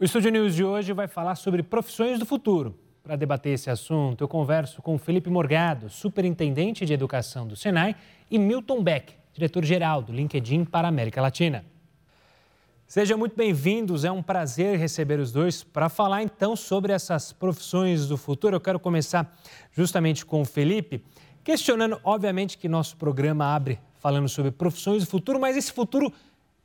O 0.00 0.04
Estúdio 0.04 0.30
News 0.30 0.54
de 0.54 0.64
hoje 0.64 0.94
vai 0.94 1.06
falar 1.06 1.34
sobre 1.34 1.62
profissões 1.62 2.18
do 2.18 2.24
futuro. 2.24 2.74
Para 3.02 3.16
debater 3.16 3.52
esse 3.52 3.68
assunto, 3.68 4.24
eu 4.24 4.28
converso 4.28 4.80
com 4.80 4.96
Felipe 4.96 5.28
Morgado, 5.28 5.90
superintendente 5.90 6.86
de 6.86 6.94
educação 6.94 7.46
do 7.46 7.54
Senai, 7.54 7.94
e 8.30 8.38
Milton 8.38 8.82
Beck, 8.82 9.12
diretor-geral 9.34 10.00
do 10.00 10.10
LinkedIn 10.10 10.64
para 10.64 10.88
a 10.88 10.90
América 10.90 11.20
Latina. 11.20 11.66
Sejam 12.86 13.18
muito 13.18 13.36
bem-vindos, 13.36 14.02
é 14.02 14.10
um 14.10 14.22
prazer 14.22 14.78
receber 14.78 15.20
os 15.20 15.32
dois 15.32 15.62
para 15.62 15.90
falar 15.90 16.22
então 16.22 16.56
sobre 16.56 16.94
essas 16.94 17.30
profissões 17.30 18.08
do 18.08 18.16
futuro. 18.16 18.56
Eu 18.56 18.60
quero 18.60 18.80
começar 18.80 19.38
justamente 19.70 20.24
com 20.24 20.40
o 20.40 20.46
Felipe, 20.46 21.04
questionando, 21.44 22.00
obviamente, 22.02 22.56
que 22.56 22.70
nosso 22.70 22.96
programa 22.96 23.54
abre 23.54 23.78
falando 23.98 24.30
sobre 24.30 24.50
profissões 24.50 25.04
do 25.04 25.10
futuro, 25.10 25.38
mas 25.38 25.58
esse 25.58 25.70
futuro 25.70 26.10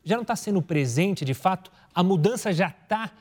já 0.06 0.16
não 0.16 0.22
está 0.22 0.38
sendo 0.38 0.62
presente 0.62 1.26
de 1.26 1.34
fato? 1.34 1.70
A 1.94 2.02
mudança 2.02 2.54
já 2.54 2.68
está? 2.68 3.12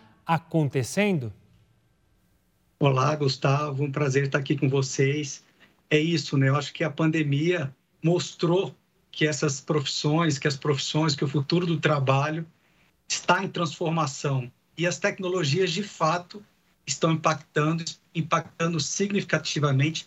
Olá, 2.78 3.14
Gustavo, 3.14 3.84
um 3.84 3.92
prazer 3.92 4.24
estar 4.24 4.38
aqui 4.38 4.56
com 4.56 4.70
vocês. 4.70 5.44
É 5.90 5.98
isso, 5.98 6.38
né? 6.38 6.48
Eu 6.48 6.56
acho 6.56 6.72
que 6.72 6.82
a 6.82 6.90
pandemia 6.90 7.74
mostrou 8.02 8.74
que 9.12 9.26
essas 9.26 9.60
profissões, 9.60 10.38
que 10.38 10.48
as 10.48 10.56
profissões, 10.56 11.14
que 11.14 11.24
o 11.24 11.28
futuro 11.28 11.66
do 11.66 11.78
trabalho 11.78 12.46
está 13.06 13.44
em 13.44 13.48
transformação 13.48 14.50
e 14.78 14.86
as 14.86 14.98
tecnologias 14.98 15.70
de 15.70 15.82
fato 15.82 16.42
estão 16.86 17.12
impactando, 17.12 17.84
impactando 18.14 18.80
significativamente 18.80 20.06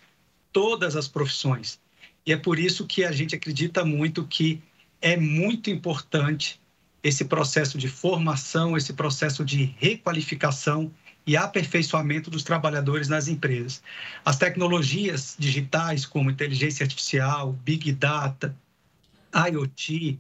todas 0.52 0.96
as 0.96 1.08
profissões. 1.08 1.80
E 2.26 2.34
é 2.34 2.38
por 2.38 2.58
isso 2.58 2.88
que 2.88 3.06
a 3.06 3.12
gente 3.12 3.36
acredita 3.36 3.86
muito 3.86 4.26
que 4.26 4.62
é 5.00 5.16
muito 5.16 5.70
importante 5.70 6.60
esse 7.04 7.26
processo 7.26 7.78
de 7.78 7.88
formação, 7.88 8.76
esse 8.76 8.94
processo 8.94 9.46
de 9.46 9.76
requalificação 9.78 10.92
e 11.26 11.36
aperfeiçoamento 11.36 12.30
dos 12.30 12.44
trabalhadores 12.44 13.10
nas 13.10 13.28
empresas. 13.28 13.84
As 14.24 14.38
tecnologias 14.38 15.36
digitais, 15.38 16.06
como 16.06 16.32
inteligência 16.32 16.84
artificial, 16.84 17.54
big 17.64 17.92
data, 17.92 18.56
IoT, 19.34 20.20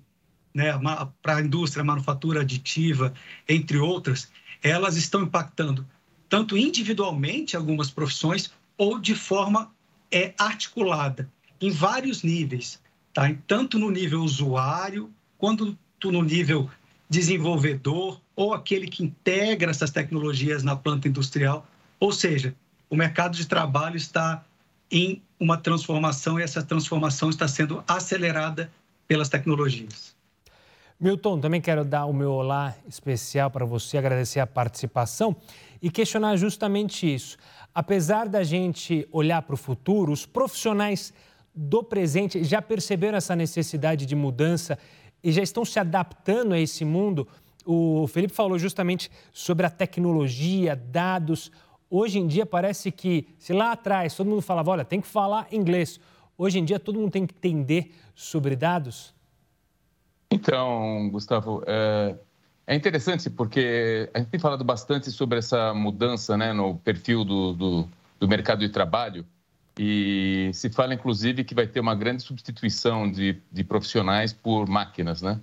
né, 0.53 0.73
para 1.22 1.38
a 1.38 1.42
indústria, 1.42 1.83
manufatura 1.83 2.42
aditiva, 2.42 3.14
entre 3.48 3.78
outras, 3.78 4.30
elas 4.61 4.98
estão 4.98 5.23
impactando 5.23 5.88
tanto 6.28 6.58
individualmente 6.58 7.55
algumas 7.55 7.89
profissões 7.89 8.52
ou 8.78 9.00
de 9.00 9.16
forma 9.16 9.72
é, 10.11 10.33
articulada 10.38 11.30
em 11.59 11.72
vários 11.72 12.22
níveis, 12.22 12.81
tá? 13.14 13.33
tanto 13.48 13.80
no 13.80 13.89
nível 13.89 14.22
usuário 14.22 15.11
quanto 15.38 15.78
no 16.05 16.21
nível 16.21 16.69
desenvolvedor 17.09 18.21
ou 18.35 18.53
aquele 18.53 18.87
que 18.87 19.03
integra 19.03 19.71
essas 19.71 19.89
tecnologias 19.89 20.63
na 20.63 20.75
planta 20.75 21.07
industrial. 21.07 21.65
Ou 21.99 22.11
seja, 22.11 22.53
o 22.89 22.95
mercado 22.95 23.35
de 23.35 23.47
trabalho 23.47 23.97
está 23.97 24.43
em 24.91 25.21
uma 25.39 25.57
transformação 25.57 26.39
e 26.39 26.43
essa 26.43 26.63
transformação 26.63 27.29
está 27.29 27.47
sendo 27.47 27.83
acelerada 27.87 28.71
pelas 29.07 29.29
tecnologias. 29.29 30.15
Milton, 30.99 31.39
também 31.39 31.61
quero 31.61 31.85
dar 31.85 32.05
o 32.05 32.13
meu 32.13 32.31
olá 32.31 32.75
especial 32.87 33.51
para 33.51 33.65
você, 33.65 33.97
agradecer 33.97 34.39
a 34.39 34.47
participação 34.47 35.35
e 35.81 35.91
questionar 35.91 36.35
justamente 36.37 37.13
isso. 37.13 37.37
Apesar 37.73 38.27
da 38.27 38.43
gente 38.43 39.07
olhar 39.11 39.43
para 39.43 39.53
o 39.53 39.57
futuro, 39.57 40.11
os 40.11 40.25
profissionais 40.25 41.13
do 41.53 41.83
presente 41.83 42.43
já 42.43 42.61
perceberam 42.61 43.17
essa 43.17 43.35
necessidade 43.35 44.05
de 44.05 44.15
mudança 44.15 44.77
e 45.23 45.31
já 45.31 45.41
estão 45.41 45.65
se 45.65 45.79
adaptando 45.79 46.53
a 46.53 46.59
esse 46.59 46.85
mundo. 46.85 47.27
O 47.65 48.08
Felipe 48.08 48.33
falou 48.33 48.58
justamente 48.58 49.11
sobre 49.33 49.65
a 49.65 49.69
tecnologia, 49.69 50.75
dados. 50.75 51.52
Hoje 51.89 52.19
em 52.19 52.27
dia 52.27 52.45
parece 52.45 52.92
que, 52.92 53.27
se 53.37 53.53
lá 53.53 53.71
atrás 53.71 54.15
todo 54.15 54.30
mundo 54.30 54.42
falava, 54.42 54.71
olha, 54.71 54.86
tem 54.86 55.02
que 55.02 55.08
falar 55.08 55.47
inglês, 55.52 55.99
hoje 56.37 56.59
em 56.59 56.65
dia 56.65 56.80
todo 56.80 56.99
mundo 56.99 57.11
tem 57.11 57.25
que 57.25 57.36
entender 57.36 57.93
sobre 58.15 58.55
dados? 58.55 59.14
Então, 60.30 61.09
Gustavo, 61.09 61.63
é, 61.65 62.15
é 62.65 62.75
interessante 62.75 63.30
porque 63.30 64.09
a 64.13 64.19
gente 64.19 64.30
tem 64.30 64.39
falado 64.39 64.63
bastante 64.63 65.09
sobre 65.11 65.39
essa 65.39 65.73
mudança 65.73 66.37
né, 66.37 66.52
no 66.52 66.75
perfil 66.75 67.23
do, 67.23 67.53
do, 67.53 67.89
do 68.19 68.27
mercado 68.27 68.59
de 68.59 68.69
trabalho. 68.69 69.25
E 69.77 70.49
se 70.54 70.70
fala, 70.70 70.93
inclusive, 70.93 71.43
que 71.43 71.54
vai 71.54 71.67
ter 71.67 71.80
uma 71.80 71.93
grande 71.93 72.23
substituição 72.23 73.10
de, 73.10 73.38
de 73.52 73.64
profissionais 73.64 74.33
por 74.33 74.67
máquinas, 74.67 75.21
né? 75.21 75.39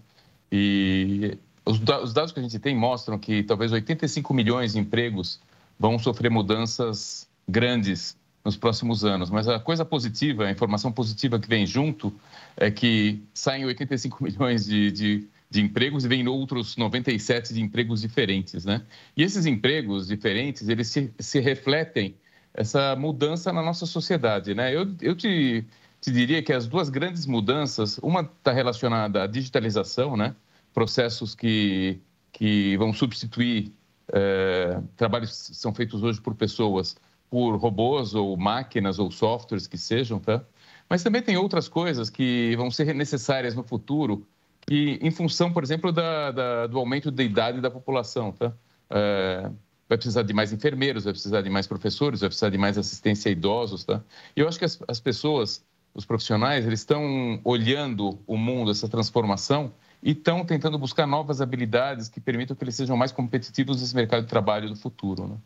E 0.51 1.39
os, 1.65 1.81
os, 2.03 2.13
dados 2.13 2.33
que 2.33 2.41
a 2.41 2.43
gente 2.43 2.59
tem 2.59 2.77
mostram 2.77 3.19
que 3.19 3.43
talvez 3.43 3.73
85 3.73 4.35
milhões 4.35 4.73
de 4.73 4.79
empregos 4.79 5.41
vão 5.79 5.99
sofrer 5.99 6.31
mudanças 6.31 7.29
grandes 7.49 8.17
nos 8.45 8.57
próximos 8.57 9.05
anos. 9.05 9.31
Mas 9.31 9.49
a 9.49 9.59
coisa 9.59 9.85
positiva, 9.85 10.47
a 10.47 10.51
informação 10.51 10.93
positiva 10.93 11.39
que 11.39 11.49
vem 11.49 11.65
junto 11.65 12.13
é 12.57 12.71
que 12.71 13.23
saem 13.33 13.65
85 13.65 14.23
milhões 14.23 14.67
de, 14.67 14.91
de, 14.91 15.29
de 15.49 15.61
empregos 15.61 16.05
e 16.05 16.09
vêm 16.09 16.27
outros 16.27 16.77
97 16.77 17.55
de 17.55 17.63
empregos 17.63 18.03
diferentes, 18.03 18.65
né? 18.65 18.83
E 19.17 19.23
esses 19.23 19.47
empregos 19.47 20.09
diferentes, 20.09 20.69
eles 20.69 20.89
se, 20.89 21.11
se 21.19 21.39
refletem 21.39 22.15
essa 22.55 22.95
mudança 22.97 23.53
na 23.53 23.63
nossa 23.63 23.85
sociedade. 23.85 24.55
Né? 24.55 24.75
Eu, 24.75 24.95
eu 25.01 25.17
te, 25.17 25.67
te 26.01 26.11
diria 26.13 26.43
que 26.43 26.53
as 26.53 26.67
duas 26.67 26.89
grandes 26.89 27.27
mudanças, 27.27 27.99
uma 27.99 28.21
está 28.23 28.53
relacionada 28.53 29.25
à 29.25 29.27
digitalização, 29.27 30.17
né? 30.17 30.35
processos 30.73 31.35
que, 31.35 32.01
que 32.33 32.77
vão 32.77 32.93
substituir 32.93 33.73
é, 34.13 34.81
trabalhos 34.97 35.49
que 35.49 35.57
são 35.57 35.75
feitos 35.75 36.03
hoje 36.03 36.21
por 36.21 36.35
pessoas, 36.35 36.97
por 37.31 37.57
robôs 37.57 38.15
ou 38.15 38.37
máquinas 38.37 38.99
ou 38.99 39.11
softwares 39.11 39.67
que 39.67 39.79
sejam, 39.79 40.19
tá? 40.19 40.45
Mas 40.89 41.03
também 41.03 41.23
tem 41.23 41.37
outras 41.37 41.69
coisas 41.69 42.11
que 42.11 42.55
vão 42.57 42.71
ser 42.71 42.95
necessárias 42.95 43.55
no 43.55 43.63
futuro, 43.63 44.27
que 44.67 44.99
em 45.01 45.11
função, 45.11 45.53
por 45.53 45.63
exemplo, 45.63 45.91
da, 45.91 46.31
da 46.31 46.67
do 46.67 46.79
aumento 46.79 47.11
da 47.11 47.23
idade 47.23 47.61
da 47.61 47.71
população, 47.71 48.33
tá? 48.33 48.53
É, 48.91 49.51
vai 49.89 49.99
precisar 49.99 50.23
de 50.23 50.33
mais 50.33 50.53
enfermeiros, 50.53 51.05
vai 51.05 51.13
precisar 51.13 51.43
de 51.43 51.51
mais 51.51 51.67
professores, 51.67 52.21
vai 52.21 52.29
precisar 52.29 52.51
de 52.51 52.59
mais 52.59 52.79
assistência 52.79 53.29
a 53.29 53.33
idosos, 53.33 53.85
tá? 53.85 54.03
E 54.37 54.41
eu 54.41 54.49
acho 54.49 54.59
que 54.59 54.65
as, 54.65 54.79
as 54.89 55.01
pessoas, 55.01 55.65
os 55.95 56.05
profissionais, 56.05 56.67
eles 56.67 56.81
estão 56.81 57.41
olhando 57.45 58.19
o 58.27 58.37
mundo, 58.37 58.71
essa 58.71 58.89
transformação, 58.89 59.73
e 60.03 60.11
estão 60.11 60.45
tentando 60.45 60.79
buscar 60.79 61.07
novas 61.07 61.41
habilidades 61.41 62.09
que 62.09 62.21
permitam 62.21 62.55
que 62.57 62.63
eles 62.65 62.75
sejam 62.75 62.97
mais 62.97 63.13
competitivos 63.13 63.81
nesse 63.81 63.95
mercado 63.95 64.23
de 64.23 64.29
trabalho 64.29 64.69
do 64.69 64.77
futuro, 64.77 65.27
né? 65.27 65.37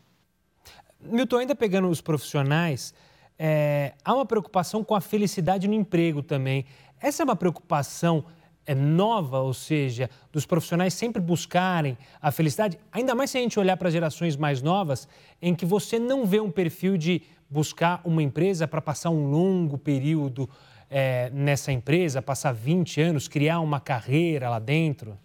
Milton, 1.01 1.37
ainda 1.37 1.55
pegando 1.55 1.87
os 1.87 2.01
profissionais, 2.01 2.93
é, 3.37 3.93
há 4.03 4.13
uma 4.13 4.25
preocupação 4.25 4.83
com 4.83 4.93
a 4.93 4.99
felicidade 4.99 5.65
no 5.65 5.73
emprego 5.73 6.21
também. 6.21 6.65
Essa 6.99 7.23
é 7.23 7.25
uma 7.25 7.37
preocupação 7.37 8.25
nova, 8.75 9.39
ou 9.39 9.53
seja, 9.53 10.09
dos 10.31 10.45
profissionais 10.45 10.93
sempre 10.93 11.21
buscarem 11.21 11.97
a 12.21 12.31
felicidade, 12.31 12.79
ainda 12.91 13.15
mais 13.15 13.31
se 13.31 13.37
a 13.37 13.41
gente 13.41 13.59
olhar 13.59 13.77
para 13.77 13.89
gerações 13.89 14.35
mais 14.35 14.61
novas, 14.61 15.07
em 15.41 15.55
que 15.55 15.65
você 15.65 15.97
não 15.97 16.25
vê 16.25 16.39
um 16.39 16.51
perfil 16.51 16.97
de 16.97 17.21
buscar 17.49 18.01
uma 18.03 18.21
empresa 18.21 18.67
para 18.67 18.81
passar 18.81 19.09
um 19.09 19.29
longo 19.29 19.77
período 19.77 20.49
é, 20.89 21.29
nessa 21.31 21.71
empresa, 21.71 22.21
passar 22.21 22.51
20 22.51 23.01
anos, 23.01 23.27
criar 23.27 23.59
uma 23.59 23.79
carreira 23.79 24.49
lá 24.49 24.59
dentro? 24.59 25.17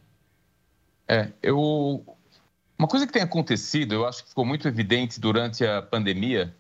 É, 1.09 1.31
eu. 1.43 2.05
Uma 2.79 2.89
coisa 2.89 3.07
que 3.07 3.13
tem 3.13 3.23
acontecido, 3.23 3.95
eu 3.95 4.07
acho 4.07 4.25
que 4.25 4.31
ficou 4.31 4.45
muito 4.45 4.67
evidente 4.67 5.21
durante 5.21 5.65
a 5.65 5.81
pandemia, 5.81 6.55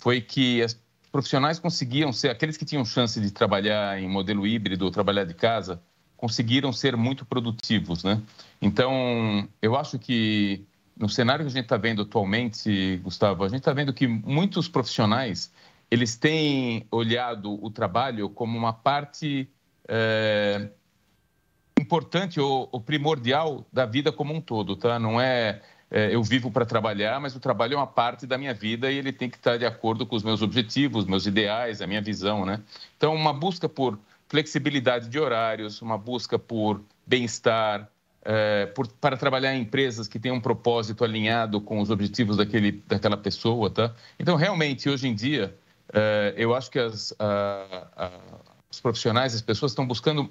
foi 0.00 0.20
que 0.20 0.62
as 0.62 0.78
profissionais 1.10 1.58
conseguiam 1.58 2.12
ser 2.12 2.30
aqueles 2.30 2.56
que 2.56 2.64
tinham 2.64 2.84
chance 2.84 3.20
de 3.20 3.30
trabalhar 3.32 4.00
em 4.00 4.08
modelo 4.08 4.46
híbrido 4.46 4.84
ou 4.84 4.90
trabalhar 4.90 5.24
de 5.24 5.34
casa, 5.34 5.82
conseguiram 6.16 6.72
ser 6.72 6.96
muito 6.96 7.24
produtivos, 7.24 8.02
né? 8.02 8.20
Então, 8.60 9.48
eu 9.60 9.76
acho 9.76 9.98
que 9.98 10.64
no 10.96 11.08
cenário 11.08 11.44
que 11.44 11.48
a 11.48 11.54
gente 11.54 11.64
está 11.64 11.76
vendo 11.76 12.02
atualmente, 12.02 12.96
Gustavo, 12.98 13.44
a 13.44 13.48
gente 13.48 13.58
está 13.58 13.72
vendo 13.72 13.92
que 13.92 14.06
muitos 14.06 14.66
profissionais 14.66 15.52
eles 15.90 16.16
têm 16.16 16.86
olhado 16.90 17.62
o 17.64 17.70
trabalho 17.70 18.28
como 18.28 18.58
uma 18.58 18.72
parte 18.72 19.48
é, 19.88 20.68
importante 21.78 22.40
ou, 22.40 22.68
ou, 22.72 22.80
primordial 22.80 23.66
da 23.72 23.86
vida 23.86 24.10
como 24.10 24.34
um 24.34 24.40
todo, 24.40 24.74
tá? 24.74 24.98
Não 24.98 25.20
é, 25.20 25.60
é 25.90 26.14
eu 26.14 26.22
vivo 26.22 26.50
para 26.50 26.64
trabalhar, 26.64 27.20
mas 27.20 27.36
o 27.36 27.40
trabalho 27.40 27.74
é 27.74 27.76
uma 27.76 27.86
parte 27.86 28.26
da 28.26 28.36
minha 28.36 28.54
vida 28.54 28.90
e 28.90 28.96
ele 28.96 29.12
tem 29.12 29.30
que 29.30 29.36
estar 29.36 29.58
de 29.58 29.66
acordo 29.66 30.04
com 30.06 30.16
os 30.16 30.24
meus 30.24 30.42
objetivos, 30.42 31.04
meus 31.04 31.26
ideais, 31.26 31.80
a 31.80 31.86
minha 31.86 32.00
visão, 32.00 32.44
né? 32.44 32.60
Então, 32.96 33.14
uma 33.14 33.32
busca 33.32 33.68
por 33.68 33.98
flexibilidade 34.28 35.08
de 35.08 35.18
horários, 35.18 35.82
uma 35.82 35.96
busca 35.96 36.38
por 36.38 36.82
bem-estar, 37.06 37.88
é, 38.22 38.66
para 39.00 39.16
trabalhar 39.16 39.54
em 39.54 39.62
empresas 39.62 40.08
que 40.08 40.18
têm 40.18 40.32
um 40.32 40.40
propósito 40.40 41.04
alinhado 41.04 41.60
com 41.60 41.80
os 41.80 41.90
objetivos 41.90 42.36
daquele, 42.36 42.82
daquela 42.86 43.16
pessoa, 43.16 43.70
tá? 43.70 43.94
Então, 44.18 44.36
realmente, 44.36 44.88
hoje 44.88 45.06
em 45.06 45.14
dia, 45.14 45.56
é, 45.92 46.34
eu 46.36 46.54
acho 46.54 46.70
que 46.70 46.78
as, 46.78 47.14
os 48.70 48.80
profissionais, 48.80 49.34
as 49.34 49.42
pessoas 49.42 49.72
estão 49.72 49.86
buscando 49.86 50.30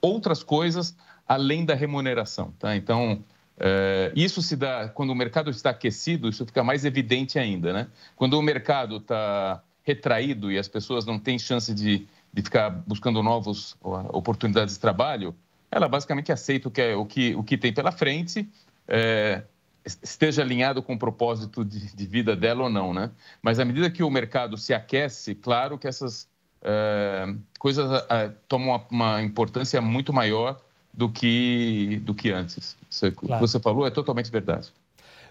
outras 0.00 0.42
coisas 0.42 0.96
além 1.26 1.64
da 1.64 1.74
remuneração, 1.74 2.52
tá? 2.58 2.74
Então, 2.74 3.22
É, 3.60 4.12
isso 4.14 4.40
se 4.40 4.54
dá 4.54 4.88
quando 4.88 5.10
o 5.10 5.16
mercado 5.16 5.50
está 5.50 5.70
aquecido, 5.70 6.28
isso 6.28 6.46
fica 6.46 6.62
mais 6.62 6.84
evidente 6.84 7.40
ainda, 7.40 7.72
né? 7.72 7.88
Quando 8.14 8.38
o 8.38 8.40
mercado 8.42 8.98
está 8.98 9.60
retraído 9.82 10.52
e 10.52 10.56
as 10.56 10.68
pessoas 10.68 11.04
não 11.04 11.18
têm 11.18 11.40
chance 11.40 11.74
de, 11.74 12.06
de 12.32 12.42
ficar 12.42 12.70
buscando 12.86 13.22
novas 13.22 13.76
oportunidades 14.10 14.74
de 14.74 14.80
trabalho, 14.80 15.34
ela 15.70 15.88
basicamente 15.88 16.32
aceita 16.32 16.68
o 16.68 16.70
que, 16.70 16.80
é, 16.80 16.96
o 16.96 17.04
que, 17.04 17.34
o 17.34 17.42
que 17.42 17.58
tem 17.58 17.72
pela 17.72 17.92
frente, 17.92 18.48
é, 18.86 19.42
esteja 19.84 20.42
alinhado 20.42 20.82
com 20.82 20.94
o 20.94 20.98
propósito 20.98 21.64
de, 21.64 21.94
de, 21.94 22.06
vida 22.06 22.34
dela 22.34 22.64
ou 22.64 22.70
não, 22.70 22.92
né? 22.92 23.10
Mas 23.42 23.58
à 23.58 23.64
medida 23.64 23.90
que 23.90 24.02
o 24.02 24.10
mercado 24.10 24.56
se 24.56 24.74
aquece, 24.74 25.34
claro 25.34 25.78
que 25.78 25.86
essas 25.86 26.28
é, 26.62 27.34
coisas 27.58 28.04
é, 28.08 28.30
tomam 28.46 28.68
uma, 28.68 28.86
uma 28.90 29.22
importância 29.22 29.80
muito 29.80 30.12
maior 30.12 30.60
do 30.92 31.08
que, 31.08 32.00
do 32.02 32.14
que 32.14 32.30
antes. 32.30 32.76
Você, 32.88 33.10
claro. 33.10 33.34
O 33.34 33.36
que 33.36 33.50
você 33.50 33.60
falou 33.60 33.86
é 33.86 33.90
totalmente 33.90 34.30
verdade. 34.30 34.72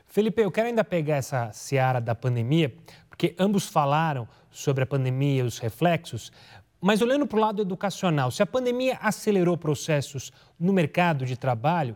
Felipe, 0.08 0.42
eu 0.42 0.52
quero 0.52 0.68
ainda 0.68 0.84
pegar 0.84 1.18
essa 1.18 1.52
seara 1.52 2.00
da 2.00 2.16
pandemia, 2.16 2.74
porque 3.10 3.36
ambos 3.38 3.68
falaram 3.68 4.28
sobre 4.50 4.84
a 4.84 4.88
pandemia 4.88 5.44
e 5.44 5.46
os 5.46 5.60
reflexos, 5.60 6.32
mas 6.82 7.02
olhando 7.02 7.26
para 7.26 7.38
o 7.38 7.42
lado 7.42 7.62
educacional, 7.62 8.30
se 8.32 8.44
a 8.44 8.46
pandemia 8.46 8.98
acelerou 9.02 9.58
processos 9.58 10.32
no 10.60 10.72
mercado 10.72 11.26
de 11.26 11.36
trabalho, 11.36 11.96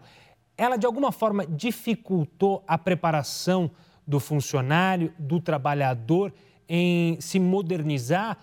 ela 0.58 0.78
de 0.78 0.86
alguma 0.86 1.12
forma 1.12 1.46
dificultou 1.46 2.64
a 2.68 2.78
preparação 2.78 3.72
do 4.06 4.20
funcionário, 4.20 5.14
do 5.18 5.40
trabalhador 5.40 6.34
em 6.68 7.20
se 7.20 7.40
modernizar 7.40 8.38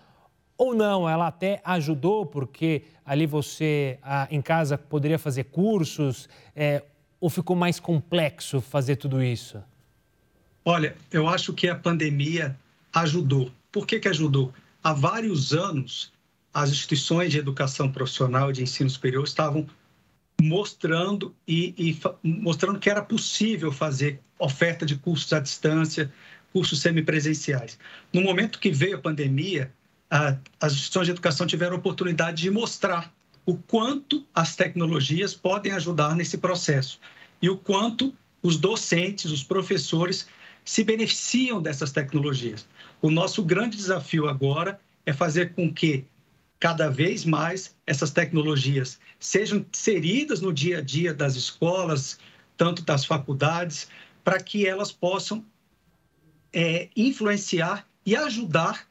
ou 0.57 0.75
não? 0.75 1.09
Ela 1.09 1.29
até 1.29 1.61
ajudou, 1.65 2.27
porque 2.27 2.83
ali 3.05 3.27
você 3.27 3.99
em 4.31 4.43
casa 4.43 4.77
poderia 4.77 5.19
fazer 5.19 5.45
cursos, 5.45 6.29
é, 6.55 6.83
ou 7.21 7.31
ficou 7.31 7.57
mais 7.57 7.81
complexo 7.81 8.61
fazer 8.61 8.97
tudo 8.97 9.23
isso? 9.23 9.63
Olha, 10.65 10.97
eu 11.11 11.29
acho 11.29 11.53
que 11.53 11.69
a 11.69 11.75
pandemia 11.75 12.57
ajudou. 12.93 13.51
Por 13.73 13.87
que, 13.87 13.99
que 13.99 14.09
ajudou? 14.09 14.53
Há 14.83 14.93
vários 14.93 15.53
anos, 15.53 16.13
as 16.53 16.71
instituições 16.71 17.33
de 17.33 17.39
educação 17.39 17.91
profissional 17.91 18.51
e 18.51 18.55
de 18.55 18.63
ensino 18.63 18.91
superior 18.91 19.25
estavam 19.25 19.67
mostrando 20.41 21.35
e, 21.47 21.75
e 21.77 22.01
mostrando 22.23 22.79
que 22.79 22.89
era 22.89 23.03
possível 23.03 23.73
fazer 23.73 24.21
oferta 24.39 24.87
de 24.87 24.97
cursos 24.97 25.33
à 25.33 25.41
distância, 25.41 26.13
cursos 26.53 26.81
semipresenciais. 26.81 27.79
No 28.13 28.23
momento 28.23 28.59
que 28.59 28.71
veio 28.71 28.97
a 28.97 29.01
pandemia, 29.01 29.73
a, 30.11 30.37
as 30.61 30.73
instituições 30.73 31.07
de 31.07 31.13
educação 31.13 31.47
tiveram 31.47 31.75
a 31.75 31.79
oportunidade 31.79 32.43
de 32.43 32.51
mostrar 32.51 33.13
o 33.45 33.57
quanto 33.57 34.25
as 34.35 34.55
tecnologias 34.55 35.35
podem 35.35 35.73
ajudar 35.73 36.15
nesse 36.15 36.39
processo 36.39 37.01
e 37.43 37.49
o 37.49 37.57
quanto 37.57 38.15
os 38.43 38.57
docentes, 38.57 39.31
os 39.31 39.43
professores 39.43 40.29
se 40.65 40.85
beneficiam 40.85 41.61
dessas 41.61 41.91
tecnologias. 41.91 42.69
O 43.01 43.11
nosso 43.11 43.43
grande 43.43 43.77
desafio 43.77 44.29
agora 44.29 44.79
é 45.05 45.13
fazer 45.13 45.55
com 45.55 45.73
que 45.73 46.05
cada 46.61 46.89
vez 46.89 47.25
mais 47.25 47.77
essas 47.87 48.11
tecnologias 48.11 48.99
sejam 49.19 49.65
inseridas 49.73 50.41
no 50.41 50.53
dia 50.53 50.79
a 50.79 50.81
dia 50.81 51.15
das 51.15 51.37
escolas, 51.37 52.19
tanto 52.57 52.83
das 52.83 53.05
faculdades, 53.05 53.89
para 54.25 54.41
que 54.41 54.67
elas 54.67 54.93
possam 54.93 55.45
é, 56.53 56.89
influenciar 56.97 57.87
e 58.05 58.17
ajudar 58.17 58.87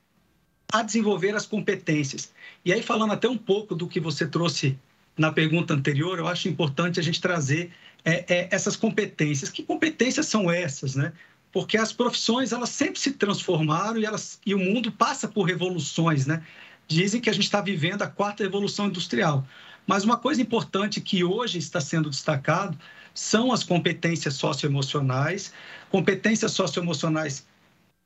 a 0.71 0.83
desenvolver 0.83 1.35
as 1.35 1.45
competências. 1.45 2.31
E 2.63 2.73
aí, 2.73 2.81
falando 2.81 3.13
até 3.13 3.27
um 3.27 3.37
pouco 3.37 3.75
do 3.75 3.87
que 3.87 3.99
você 3.99 4.27
trouxe 4.27 4.77
na 5.17 5.31
pergunta 5.31 5.73
anterior, 5.73 6.19
eu 6.19 6.27
acho 6.27 6.47
importante 6.47 6.99
a 6.99 7.03
gente 7.03 7.19
trazer 7.19 7.71
é, 8.03 8.25
é, 8.27 8.47
essas 8.51 8.75
competências. 8.75 9.49
Que 9.49 9.63
competências 9.63 10.27
são 10.27 10.51
essas, 10.51 10.95
né? 10.95 11.13
Porque 11.51 11.77
as 11.77 11.91
profissões 11.91 12.51
elas 12.51 12.69
sempre 12.69 12.99
se 12.99 13.13
transformaram 13.13 13.97
e, 13.99 14.05
elas, 14.05 14.39
e 14.45 14.53
o 14.53 14.59
mundo 14.59 14.91
passa 14.91 15.27
por 15.27 15.43
revoluções, 15.43 16.25
né? 16.25 16.43
Dizem 16.87 17.19
que 17.19 17.29
a 17.29 17.33
gente 17.33 17.45
está 17.45 17.61
vivendo 17.61 18.01
a 18.01 18.07
quarta 18.07 18.43
revolução 18.43 18.87
industrial. 18.87 19.45
Mas 19.85 20.03
uma 20.03 20.17
coisa 20.17 20.41
importante 20.41 21.01
que 21.01 21.23
hoje 21.23 21.57
está 21.57 21.79
sendo 21.81 22.09
destacado 22.09 22.77
são 23.13 23.51
as 23.51 23.63
competências 23.63 24.35
socioemocionais, 24.35 25.53
competências 25.89 26.51
socioemocionais 26.51 27.45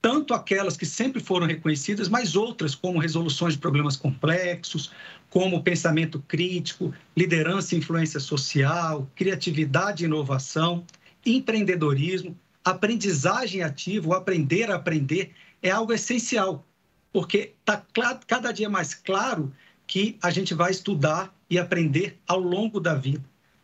tanto 0.01 0.33
aquelas 0.33 0.75
que 0.75 0.86
sempre 0.86 1.22
foram 1.22 1.45
reconhecidas, 1.45 2.10
mas 2.10 2.36
outras 2.36 2.74
como 2.74 2.98
resoluções 2.98 3.54
de 3.54 3.60
problemas 3.60 3.95
complexos, 3.95 4.92
como 5.30 5.62
pensamento 5.62 6.19
crítico, 6.27 6.92
liderança 7.16 7.75
e 7.75 7.77
influência 7.77 8.19
social, 8.19 9.10
criatividade 9.16 10.04
e 10.04 10.07
inovação, 10.07 10.84
empreendedorismo, 11.24 12.36
aprendizagem 12.66 13.62
ativa, 13.62 14.10
o 14.10 14.13
aprender 14.13 14.72
a 14.72 14.75
aprender 14.75 15.31
é 15.62 15.69
algo 15.69 15.94
essencial, 15.94 16.66
porque 17.12 17.54
está 17.60 17.84
cada 18.28 18.52
dia 18.52 18.69
mais 18.69 18.94
claro 18.94 19.54
que 19.86 20.18
a 20.22 20.30
gente 20.30 20.54
vai 20.54 20.72
estudar 20.72 21.34
e 21.50 21.60
aprender 21.60 22.18
ao 22.28 22.40
longo 22.40 22.80
da 22.80 22.94
vida. 22.94 23.24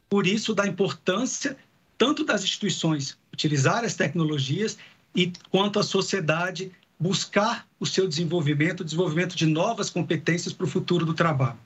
Por 0.10 0.28
isso, 0.28 0.54
da 0.54 0.68
importância 0.68 1.58
tanto 1.98 2.24
das 2.24 2.44
instituições 2.44 3.18
utilizar 3.34 3.84
as 3.84 3.96
tecnologias 3.96 4.78
e 5.16 5.34
quanto 5.50 5.80
à 5.80 5.84
sociedade 5.84 6.72
buscar 7.00 7.68
o 7.80 7.86
seu 7.86 8.08
desenvolvimento, 8.08 8.82
o 8.82 8.84
desenvolvimento 8.84 9.36
de 9.36 9.46
novas 9.46 9.90
competências 9.90 10.54
para 10.54 10.66
o 10.66 10.70
futuro 10.70 11.06
do 11.06 11.14
trabalho. 11.14 11.58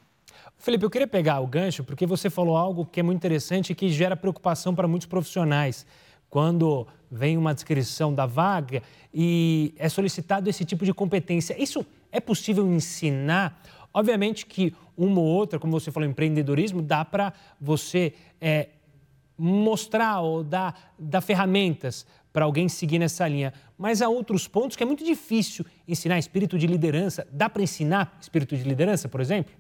Felipe, 0.58 0.86
eu 0.86 0.90
queria 0.90 1.08
pegar 1.08 1.40
o 1.40 1.48
gancho 1.48 1.84
porque 1.84 2.06
você 2.06 2.30
falou 2.30 2.56
algo 2.56 2.86
que 2.86 3.00
é 3.00 3.04
muito 3.04 3.18
interessante 3.18 3.72
e 3.72 3.76
que 3.76 3.90
gera 3.90 4.16
preocupação 4.16 4.76
para 4.76 4.88
muitos 4.88 5.08
profissionais. 5.08 5.86
Quando 6.32 6.88
vem 7.12 7.38
uma 7.38 7.54
descrição 7.54 8.16
da 8.16 8.26
vaga 8.26 8.82
e 9.14 9.76
é 9.78 9.90
solicitado 9.90 10.50
esse 10.50 10.64
tipo 10.64 10.86
de 10.86 10.94
competência, 10.94 11.62
isso 11.62 11.86
é 12.10 12.22
possível 12.22 12.66
ensinar? 12.74 13.62
Obviamente 13.94 14.46
que 14.46 14.74
uma 14.96 15.20
ou 15.20 15.26
outra, 15.26 15.60
como 15.60 15.78
você 15.78 15.92
falou, 15.92 16.08
empreendedorismo, 16.08 16.82
dá 16.82 17.04
para 17.04 17.34
você 17.60 18.14
é, 18.40 18.70
mostrar 19.38 20.22
ou 20.22 20.42
dar, 20.42 20.94
dar 20.98 21.20
ferramentas 21.20 22.06
para 22.32 22.46
alguém 22.46 22.70
seguir 22.70 22.98
nessa 22.98 23.28
linha. 23.28 23.54
Mas 23.78 24.02
há 24.02 24.08
outros 24.08 24.48
pontos 24.48 24.78
que 24.78 24.84
é 24.84 24.86
muito 24.86 25.04
difícil 25.04 25.66
ensinar 25.86 26.18
espírito 26.18 26.58
de 26.58 26.66
liderança. 26.66 27.28
Dá 27.30 27.50
para 27.50 27.62
ensinar 27.62 28.18
espírito 28.22 28.56
de 28.56 28.64
liderança, 28.64 29.10
por 29.10 29.20
exemplo? 29.20 29.54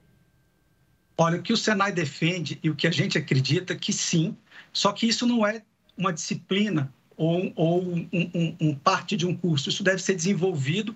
Olha, 1.17 1.37
o 1.37 1.41
que 1.41 1.51
o 1.51 1.57
Senai 1.57 1.91
defende 1.91 2.57
e 2.63 2.69
o 2.69 2.75
que 2.75 2.87
a 2.87 2.91
gente 2.91 3.17
acredita 3.17 3.75
que 3.75 3.91
sim, 3.91 4.37
só 4.71 4.93
que 4.93 5.05
isso 5.05 5.27
não 5.27 5.45
é 5.45 5.61
uma 6.01 6.11
disciplina 6.11 6.91
ou, 7.15 7.53
ou 7.55 7.83
um, 7.83 8.09
um, 8.11 8.55
um 8.59 8.75
parte 8.75 9.15
de 9.15 9.27
um 9.27 9.35
curso. 9.35 9.69
Isso 9.69 9.83
deve 9.83 10.01
ser 10.01 10.15
desenvolvido 10.15 10.95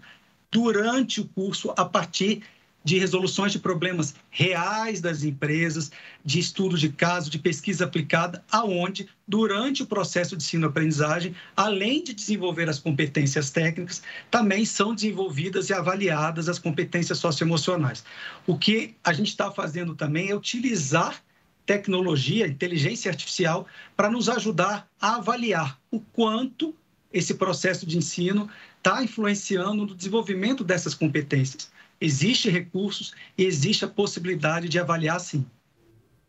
durante 0.52 1.22
o 1.22 1.26
curso 1.26 1.72
a 1.78 1.86
partir 1.86 2.42
de 2.84 3.00
resoluções 3.00 3.52
de 3.52 3.58
problemas 3.58 4.14
reais 4.30 5.02
das 5.02 5.24
empresas, 5.24 5.92
de 6.24 6.40
estudo 6.40 6.78
de 6.78 6.90
caso, 6.90 7.32
de 7.32 7.40
pesquisa 7.40 7.84
aplicada, 7.84 8.44
aonde, 8.52 9.08
durante 9.28 9.82
o 9.82 9.88
processo 9.88 10.38
de 10.38 10.44
ensino-aprendizagem, 10.44 11.36
além 11.58 12.04
de 12.04 12.14
desenvolver 12.14 12.70
as 12.70 12.78
competências 12.78 13.50
técnicas, 13.50 14.04
também 14.30 14.66
são 14.66 14.94
desenvolvidas 14.94 15.70
e 15.70 15.74
avaliadas 15.74 16.48
as 16.48 16.60
competências 16.60 17.18
socioemocionais. 17.18 18.04
O 18.46 18.56
que 18.56 18.96
a 19.04 19.14
gente 19.14 19.30
está 19.30 19.50
fazendo 19.50 19.96
também 19.96 20.30
é 20.30 20.36
utilizar 20.36 21.24
tecnologia, 21.66 22.48
inteligência 22.48 23.10
artificial, 23.10 23.66
para 23.96 24.10
nos 24.10 24.30
ajudar 24.30 24.88
a 25.00 25.16
avaliar 25.16 25.80
o 25.92 26.00
quanto 26.00 26.76
esse 27.12 27.34
processo 27.36 27.86
de 27.86 27.98
ensino 27.98 28.50
está 28.78 29.04
influenciando 29.04 29.86
no 29.86 29.96
desenvolvimento 29.96 30.64
dessas 30.64 30.94
competências. 30.94 31.72
Existem 32.00 32.52
recursos 32.52 33.14
e 33.38 33.46
existe 33.46 33.86
a 33.86 33.88
possibilidade 33.88 34.68
de 34.68 34.78
avaliar 34.78 35.20
sim. 35.20 35.46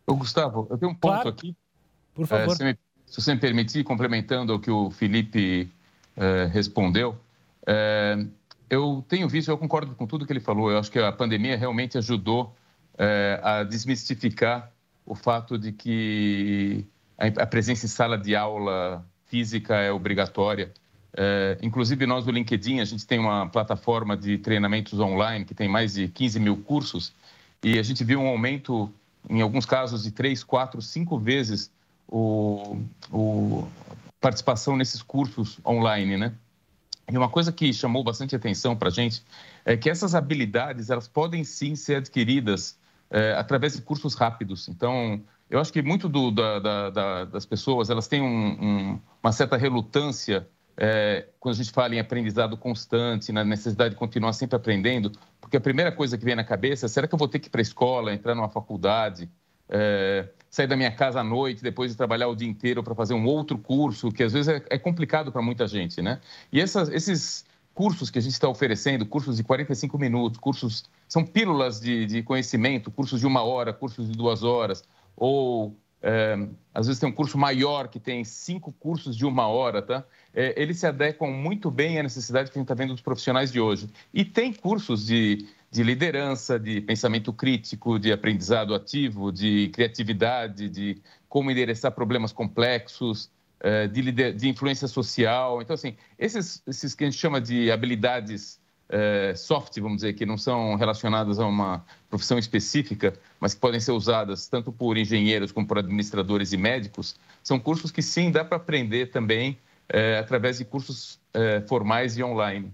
Ô, 0.07 0.14
Gustavo, 0.14 0.66
eu 0.71 0.78
tenho 0.78 0.93
um 0.93 0.95
ponto 0.95 1.14
claro. 1.14 1.28
aqui. 1.28 1.57
Por 2.14 2.26
favor. 2.26 2.52
É, 2.52 2.57
se, 2.57 2.64
me, 2.64 2.78
se, 3.05 3.21
você 3.21 3.35
me 3.35 3.40
permitir, 3.40 3.85
complementando 3.85 4.55
o 4.55 4.61
que 4.61 4.71
o 4.71 4.90
Felipe 4.90 5.69
é, 6.16 6.47
respondeu, 6.47 7.19
é, 7.66 8.25
eu 8.71 9.05
tenho 9.09 9.28
visto, 9.28 9.50
eu 9.50 9.59
concordo 9.59 9.95
com 9.95 10.07
tudo 10.07 10.25
que 10.25 10.33
ele 10.33 10.40
falou, 10.40 10.71
eu 10.71 10.78
acho 10.78 10.90
que 10.90 10.99
a 10.99 11.12
pandemia 11.12 11.57
realmente 11.57 11.99
ajudou 11.99 12.55
é, 12.97 13.40
a 13.43 13.64
desmistificar 13.64 14.73
o 15.07 15.15
fato 15.15 15.57
de 15.57 15.73
que 15.73 16.85
a 17.17 17.47
presença 17.47 17.87
em 17.87 17.89
sala 17.89 18.19
de 18.19 18.37
aula 18.37 19.07
física 19.27 19.77
é 19.77 19.91
obrigatória 19.91 20.73
é, 21.17 21.57
inclusive, 21.63 22.07
nós 22.07 22.27
do 22.27 22.31
LinkedIn, 22.31 22.81
a 22.81 22.85
gente 22.85 23.07
tem 23.07 23.19
uma 23.19 23.49
plataforma 23.49 24.15
de 24.15 24.37
treinamentos 24.37 25.01
online 25.01 25.47
que 25.47 25.55
tem 25.55 25.67
mais 25.67 25.95
de 25.95 26.09
15 26.09 26.39
mil 26.39 26.59
cursos 26.59 27.11
e 27.65 27.79
a 27.79 27.83
gente 27.83 28.05
viu 28.05 28.21
um 28.21 28.27
aumento, 28.27 28.93
em 29.29 29.41
alguns 29.41 29.65
casos, 29.65 30.03
de 30.03 30.11
três, 30.11 30.45
quatro, 30.45 30.83
cinco 30.83 31.19
vezes 31.19 31.71
o, 32.07 32.79
o 33.11 33.67
participação 34.21 34.77
nesses 34.77 35.03
cursos 35.03 35.59
online, 35.65 36.19
né? 36.19 36.35
E 37.11 37.17
uma 37.17 37.31
coisa 37.31 37.51
que 37.51 37.73
chamou 37.73 38.05
bastante 38.05 38.37
atenção 38.37 38.77
para 38.77 38.89
a 38.89 38.93
gente 38.93 39.23
é 39.65 39.77
que 39.77 39.89
essas 39.89 40.15
habilidades 40.15 40.91
elas 40.91 41.09
podem 41.09 41.45
sim 41.45 41.75
ser 41.75 41.97
adquiridas 41.97 42.77
é, 43.11 43.33
através 43.33 43.75
de 43.75 43.83
cursos 43.83 44.15
rápidos. 44.15 44.69
Então, 44.69 45.21
eu 45.49 45.61
acho 45.61 45.73
que 45.73 45.83
muito 45.83 46.09
do, 46.09 46.31
da, 46.31 46.59
da, 46.59 46.91
da, 46.91 47.25
das 47.25 47.47
pessoas 47.47 47.91
elas 47.91 48.09
têm 48.09 48.21
um, 48.21 48.27
um, 48.27 49.01
uma 49.23 49.33
certa 49.33 49.57
relutância 49.57 50.47
é, 50.77 51.29
quando 51.41 51.55
a 51.55 51.57
gente 51.57 51.71
fala 51.71 51.95
em 51.95 51.99
aprendizado 51.99 52.57
constante, 52.57 53.33
na 53.33 53.43
necessidade 53.43 53.91
de 53.91 53.97
continuar 53.97 54.33
sempre 54.35 54.57
aprendendo, 54.57 55.11
porque 55.41 55.57
a 55.57 55.61
primeira 55.61 55.91
coisa 55.91 56.19
que 56.19 56.25
vem 56.25 56.35
na 56.35 56.45
cabeça 56.45 56.87
é: 56.87 56.89
será 56.89 57.09
que 57.09 57.15
eu 57.15 57.19
vou 57.19 57.29
ter 57.29 57.39
que 57.39 57.49
ir 57.49 57.51
para 57.51 57.61
a 57.61 57.63
escola, 57.63 58.13
entrar 58.13 58.35
numa 58.35 58.49
faculdade, 58.49 59.31
é, 59.69 60.29
sair 60.51 60.67
da 60.67 60.77
minha 60.77 60.91
casa 60.91 61.21
à 61.21 61.25
noite, 61.25 61.63
depois 61.63 61.91
de 61.91 61.97
trabalhar 61.97 62.29
o 62.29 62.37
dia 62.37 62.49
inteiro 62.49 62.83
para 62.83 62.95
fazer 62.95 63.15
um 63.15 63.25
outro 63.25 63.57
curso, 63.57 64.11
que 64.11 64.23
às 64.23 64.33
vezes 64.33 64.49
é, 64.49 64.63
é 64.69 64.79
complicado 64.79 65.33
para 65.33 65.41
muita 65.41 65.67
gente, 65.67 66.03
né? 66.03 66.21
E 66.53 66.61
essas, 66.61 66.89
esses 66.91 67.45
cursos 67.76 68.09
que 68.09 68.18
a 68.18 68.23
gente 68.23 68.33
está 68.33 68.49
oferecendo, 68.49 69.04
cursos 69.04 69.37
de 69.37 69.45
45 69.45 69.99
minutos, 69.99 70.40
cursos 70.40 70.85
são 71.06 71.23
pílulas 71.23 71.78
de, 71.78 72.06
de 72.06 72.23
conhecimento, 72.23 72.90
cursos 72.90 73.21
de 73.21 73.26
uma 73.26 73.42
hora, 73.42 73.71
cursos 73.71 74.09
de 74.11 74.16
duas 74.16 74.42
horas, 74.42 74.83
ou 75.14 75.76
é, 76.00 76.38
às 76.73 76.87
vezes 76.87 76.99
tem 76.99 77.06
um 77.06 77.12
curso 77.12 77.37
maior 77.37 77.88
que 77.88 78.00
tem 78.00 78.25
cinco 78.25 78.73
cursos 78.73 79.14
de 79.14 79.26
uma 79.26 79.47
hora, 79.47 79.83
tá? 79.83 80.06
É, 80.33 80.54
eles 80.61 80.78
se 80.78 80.87
adequam 80.87 81.30
muito 81.30 81.71
bem 81.71 81.99
à 81.99 82.02
necessidade 82.02 82.50
que 82.50 82.59
a 82.59 82.61
gente 82.61 82.64
está 82.64 82.75
vendo 82.75 82.95
dos 82.95 83.02
profissionais 83.02 83.52
de 83.52 83.61
hoje. 83.61 83.90
E 84.12 84.25
tem 84.25 84.54
cursos 84.54 85.04
de, 85.04 85.47
de 85.71 85.83
liderança, 85.83 86.59
de 86.59 86.80
pensamento 86.80 87.30
crítico, 87.30 87.99
de 87.99 88.11
aprendizado 88.11 88.75
ativo, 88.75 89.30
de 89.30 89.68
criatividade, 89.68 90.71
de 90.71 91.02
como 91.28 91.50
endereçar 91.50 91.92
problemas 91.92 92.33
complexos, 92.33 93.30
é, 93.61 93.87
de, 93.89 94.33
de 94.33 94.49
influência 94.49 94.89
social. 94.89 95.63
Então, 95.63 95.75
assim, 95.75 95.97
esses, 96.19 96.63
esses 96.67 96.95
que 96.95 97.05
a 97.05 97.11
gente 97.11 97.19
chama 97.19 97.41
de 97.41 97.71
habilidades 97.71 98.61
é, 98.89 99.35
soft, 99.35 99.79
vamos 99.81 99.97
dizer, 99.97 100.13
que 100.13 100.25
não 100.25 100.39
são 100.39 100.77
relacionadas 100.77 101.39
a 101.39 101.47
uma 101.47 101.85
profissão 102.09 102.39
específica, 102.39 103.15
mas 103.41 103.55
que 103.55 103.61
podem 103.61 103.81
ser 103.81 103.93
usadas 103.93 104.49
tanto 104.49 104.71
por 104.71 104.97
engenheiros 104.97 105.53
como 105.53 105.67
por 105.67 105.79
administradores 105.79 106.53
e 106.53 106.57
médicos, 106.57 107.17
são 107.43 107.59
cursos 107.59 107.91
que 107.91 108.03
sim 108.03 108.31
dá 108.31 108.45
para 108.45 108.57
aprender 108.57 109.11
também 109.11 109.59
é, 109.89 110.19
através 110.19 110.59
de 110.59 110.65
cursos 110.65 111.19
é, 111.33 111.61
formais 111.63 112.17
e 112.17 112.23
online. 112.23 112.73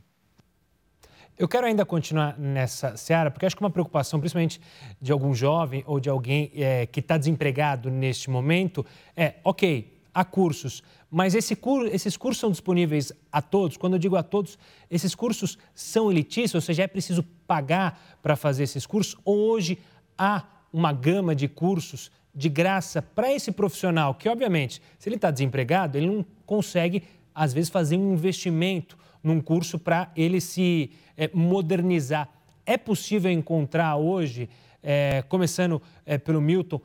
Eu 1.38 1.48
quero 1.48 1.66
ainda 1.66 1.84
continuar 1.84 2.38
nessa 2.38 2.96
seara, 2.96 3.30
porque 3.30 3.46
acho 3.46 3.56
que 3.56 3.62
uma 3.62 3.70
preocupação, 3.70 4.20
principalmente 4.20 4.60
de 5.00 5.10
algum 5.10 5.34
jovem 5.34 5.82
ou 5.86 5.98
de 5.98 6.08
alguém 6.08 6.52
é, 6.54 6.86
que 6.86 7.00
está 7.00 7.16
desempregado 7.16 7.90
neste 7.90 8.28
momento, 8.28 8.84
é: 9.16 9.36
ok, 9.42 9.90
há 10.14 10.24
cursos, 10.24 10.82
mas 11.10 11.34
esse 11.34 11.56
esses 11.90 12.16
cursos 12.16 12.40
são 12.40 12.50
disponíveis 12.50 13.12
a 13.30 13.40
todos? 13.40 13.76
Quando 13.76 13.94
eu 13.94 13.98
digo 13.98 14.16
a 14.16 14.22
todos, 14.22 14.58
esses 14.90 15.14
cursos 15.14 15.58
são 15.74 16.10
elitistas, 16.10 16.54
ou 16.54 16.60
seja, 16.60 16.82
é 16.82 16.86
preciso 16.86 17.22
pagar 17.46 18.18
para 18.22 18.36
fazer 18.36 18.64
esses 18.64 18.86
cursos? 18.86 19.16
Ou 19.24 19.50
hoje 19.50 19.78
há 20.16 20.44
uma 20.72 20.92
gama 20.92 21.34
de 21.34 21.48
cursos 21.48 22.10
de 22.34 22.48
graça 22.48 23.02
para 23.02 23.32
esse 23.32 23.52
profissional 23.52 24.14
que, 24.14 24.28
obviamente, 24.28 24.80
se 24.98 25.08
ele 25.08 25.16
está 25.16 25.30
desempregado, 25.30 25.98
ele 25.98 26.06
não 26.06 26.24
consegue, 26.46 27.04
às 27.34 27.52
vezes, 27.52 27.68
fazer 27.68 27.96
um 27.96 28.14
investimento 28.14 28.96
num 29.22 29.40
curso 29.40 29.78
para 29.78 30.10
ele 30.16 30.40
se 30.40 30.90
é, 31.16 31.30
modernizar. 31.32 32.28
É 32.64 32.76
possível 32.76 33.30
encontrar 33.30 33.96
hoje, 33.96 34.48
é, 34.82 35.22
começando 35.28 35.80
é, 36.06 36.16
pelo 36.16 36.40
Milton, 36.40 36.80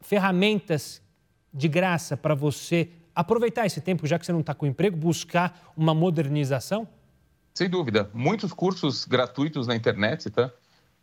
ferramentas 0.00 1.02
de 1.52 1.68
graça 1.68 2.16
para 2.16 2.34
você 2.34 2.90
aproveitar 3.14 3.66
esse 3.66 3.80
tempo, 3.80 4.06
já 4.06 4.18
que 4.18 4.24
você 4.24 4.32
não 4.32 4.40
está 4.40 4.54
com 4.54 4.66
emprego, 4.66 4.96
buscar 4.96 5.72
uma 5.76 5.94
modernização? 5.94 6.86
Sem 7.54 7.68
dúvida. 7.68 8.08
Muitos 8.14 8.52
cursos 8.52 9.04
gratuitos 9.04 9.66
na 9.66 9.74
internet, 9.74 10.30
tá? 10.30 10.50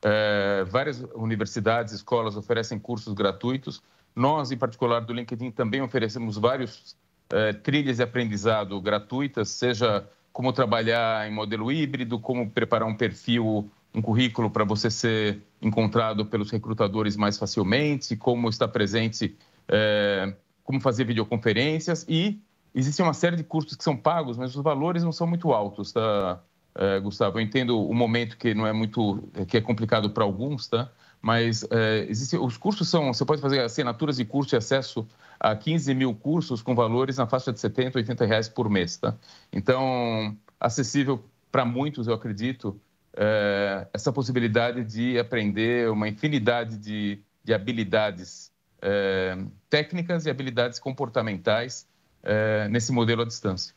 É, 0.02 0.64
várias 0.70 1.04
universidades, 1.16 1.94
escolas 1.94 2.38
oferecem 2.38 2.80
cursos 2.80 3.14
gratuitos. 3.14 3.82
Nós, 4.16 4.52
em 4.52 4.58
particular, 4.58 5.02
do 5.02 5.14
LinkedIn, 5.14 5.52
também 5.52 5.82
oferecemos 5.82 6.38
vários 6.38 6.96
é, 7.30 7.54
trilhas 7.54 7.98
de 7.98 8.04
aprendizado 8.04 8.80
gratuitas, 8.80 9.50
seja 9.50 10.08
como 10.32 10.54
trabalhar 10.54 11.28
em 11.28 11.34
modelo 11.34 11.72
híbrido, 11.72 12.20
como 12.20 12.50
preparar 12.50 12.88
um 12.88 12.96
perfil, 12.96 13.70
um 13.94 14.02
currículo 14.02 14.50
para 14.50 14.64
você 14.64 14.90
ser 14.90 15.42
encontrado 15.62 16.26
pelos 16.26 16.52
recrutadores 16.52 17.16
mais 17.16 17.38
facilmente, 17.38 18.16
como 18.16 18.48
estar 18.48 18.68
presente 18.68 19.36
é, 19.68 20.34
como 20.64 20.80
fazer 20.80 21.04
videoconferências 21.06 22.06
e 22.08 22.42
existe 22.74 23.02
uma 23.02 23.14
série 23.14 23.36
de 23.36 23.44
custos 23.44 23.76
que 23.76 23.84
são 23.84 23.96
pagos, 23.96 24.38
mas 24.38 24.56
os 24.56 24.62
valores 24.62 25.04
não 25.04 25.12
são 25.12 25.26
muito 25.26 25.52
altos, 25.52 25.92
tá, 25.92 26.42
é, 26.76 27.00
Gustavo? 27.00 27.40
Eu 27.40 27.42
entendo 27.42 27.80
o 27.82 27.94
momento 27.94 28.38
que 28.38 28.54
não 28.54 28.68
é 28.68 28.74
muito, 28.74 29.28
que 29.48 29.58
é 29.58 29.62
complicado 29.62 30.10
para 30.12 30.24
alguns, 30.24 30.68
tá? 30.68 30.92
Mas 31.22 31.66
é, 31.72 32.06
existe, 32.08 32.38
os 32.38 32.58
cursos 32.58 32.88
são, 32.88 33.14
você 33.14 33.26
pode 33.26 33.42
fazer 33.42 33.62
assinaturas 33.62 34.18
de 34.18 34.26
curso 34.26 34.56
e 34.56 34.58
acesso 34.58 35.08
a 35.40 35.56
15 35.56 35.94
mil 35.96 36.14
cursos 36.14 36.62
com 36.62 36.76
valores 36.76 37.18
na 37.18 37.26
faixa 37.26 37.52
de 37.52 37.60
70, 37.60 37.98
80 37.98 38.26
reais 38.26 38.48
por 38.48 38.70
mês, 38.70 38.98
tá? 38.98 39.16
Então, 39.52 40.38
acessível 40.60 41.24
para 41.52 41.66
muitos, 41.66 42.08
eu 42.08 42.14
acredito, 42.14 42.80
é, 43.16 43.88
essa 43.92 44.12
possibilidade 44.14 44.84
de 44.84 45.18
aprender 45.18 45.90
uma 45.90 46.08
infinidade 46.08 46.78
de, 46.78 47.20
de 47.44 47.54
habilidades 47.54 48.52
é, 48.82 49.38
técnicas 49.70 50.26
e 50.26 50.30
habilidades 50.30 50.80
comportamentais 50.80 51.88
é, 52.24 52.68
nesse 52.70 52.92
modelo 52.92 53.22
à 53.22 53.26
distância. 53.26 53.74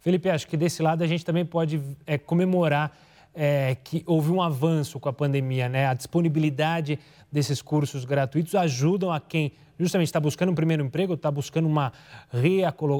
Felipe, 0.00 0.28
acho 0.30 0.46
que 0.46 0.56
desse 0.56 0.82
lado 0.82 1.02
a 1.02 1.06
gente 1.06 1.24
também 1.24 1.44
pode 1.44 1.82
é, 2.06 2.16
comemorar 2.16 2.96
é, 3.34 3.76
que 3.82 4.02
houve 4.06 4.30
um 4.30 4.40
avanço 4.40 4.98
com 4.98 5.08
a 5.08 5.12
pandemia, 5.12 5.68
né? 5.68 5.86
A 5.86 5.94
disponibilidade 5.94 6.98
desses 7.30 7.60
cursos 7.60 8.04
gratuitos 8.04 8.54
ajudam 8.54 9.12
a 9.12 9.20
quem 9.20 9.52
justamente 9.78 10.06
está 10.06 10.20
buscando 10.20 10.52
um 10.52 10.54
primeiro 10.54 10.82
emprego, 10.82 11.14
está 11.14 11.30
buscando 11.30 11.66
uma, 11.66 11.92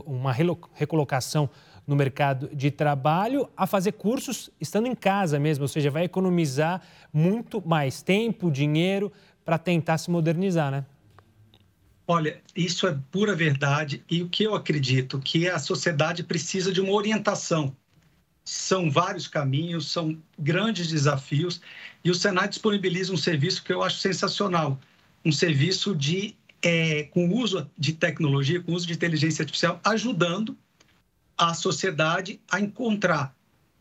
uma 0.04 0.32
recolocação 0.74 1.48
no 1.86 1.96
mercado 1.96 2.50
de 2.52 2.70
trabalho, 2.70 3.48
a 3.56 3.66
fazer 3.66 3.92
cursos 3.92 4.50
estando 4.60 4.86
em 4.88 4.94
casa 4.94 5.38
mesmo, 5.38 5.62
ou 5.62 5.68
seja, 5.68 5.90
vai 5.90 6.04
economizar 6.04 6.82
muito 7.12 7.66
mais 7.66 8.02
tempo, 8.02 8.50
dinheiro 8.50 9.12
para 9.44 9.56
tentar 9.56 9.96
se 9.96 10.10
modernizar, 10.10 10.70
né? 10.70 10.84
Olha, 12.08 12.40
isso 12.54 12.86
é 12.86 12.96
pura 13.10 13.34
verdade 13.34 14.04
e 14.08 14.22
o 14.22 14.28
que 14.28 14.44
eu 14.44 14.54
acredito 14.54 15.18
que 15.18 15.48
a 15.48 15.58
sociedade 15.58 16.22
precisa 16.22 16.72
de 16.72 16.80
uma 16.80 16.92
orientação. 16.92 17.76
São 18.44 18.88
vários 18.88 19.26
caminhos, 19.26 19.90
são 19.90 20.16
grandes 20.38 20.88
desafios 20.88 21.60
e 22.04 22.10
o 22.10 22.14
Senai 22.14 22.48
disponibiliza 22.48 23.12
um 23.12 23.16
serviço 23.16 23.64
que 23.64 23.72
eu 23.72 23.82
acho 23.82 23.98
sensacional, 23.98 24.78
um 25.24 25.32
serviço 25.32 25.96
de 25.96 26.36
é, 26.62 27.04
com 27.04 27.28
uso 27.34 27.68
de 27.76 27.92
tecnologia, 27.92 28.62
com 28.62 28.72
uso 28.72 28.86
de 28.86 28.92
inteligência 28.92 29.42
artificial, 29.42 29.80
ajudando 29.84 30.56
a 31.36 31.54
sociedade 31.54 32.40
a 32.50 32.60
encontrar 32.60 33.34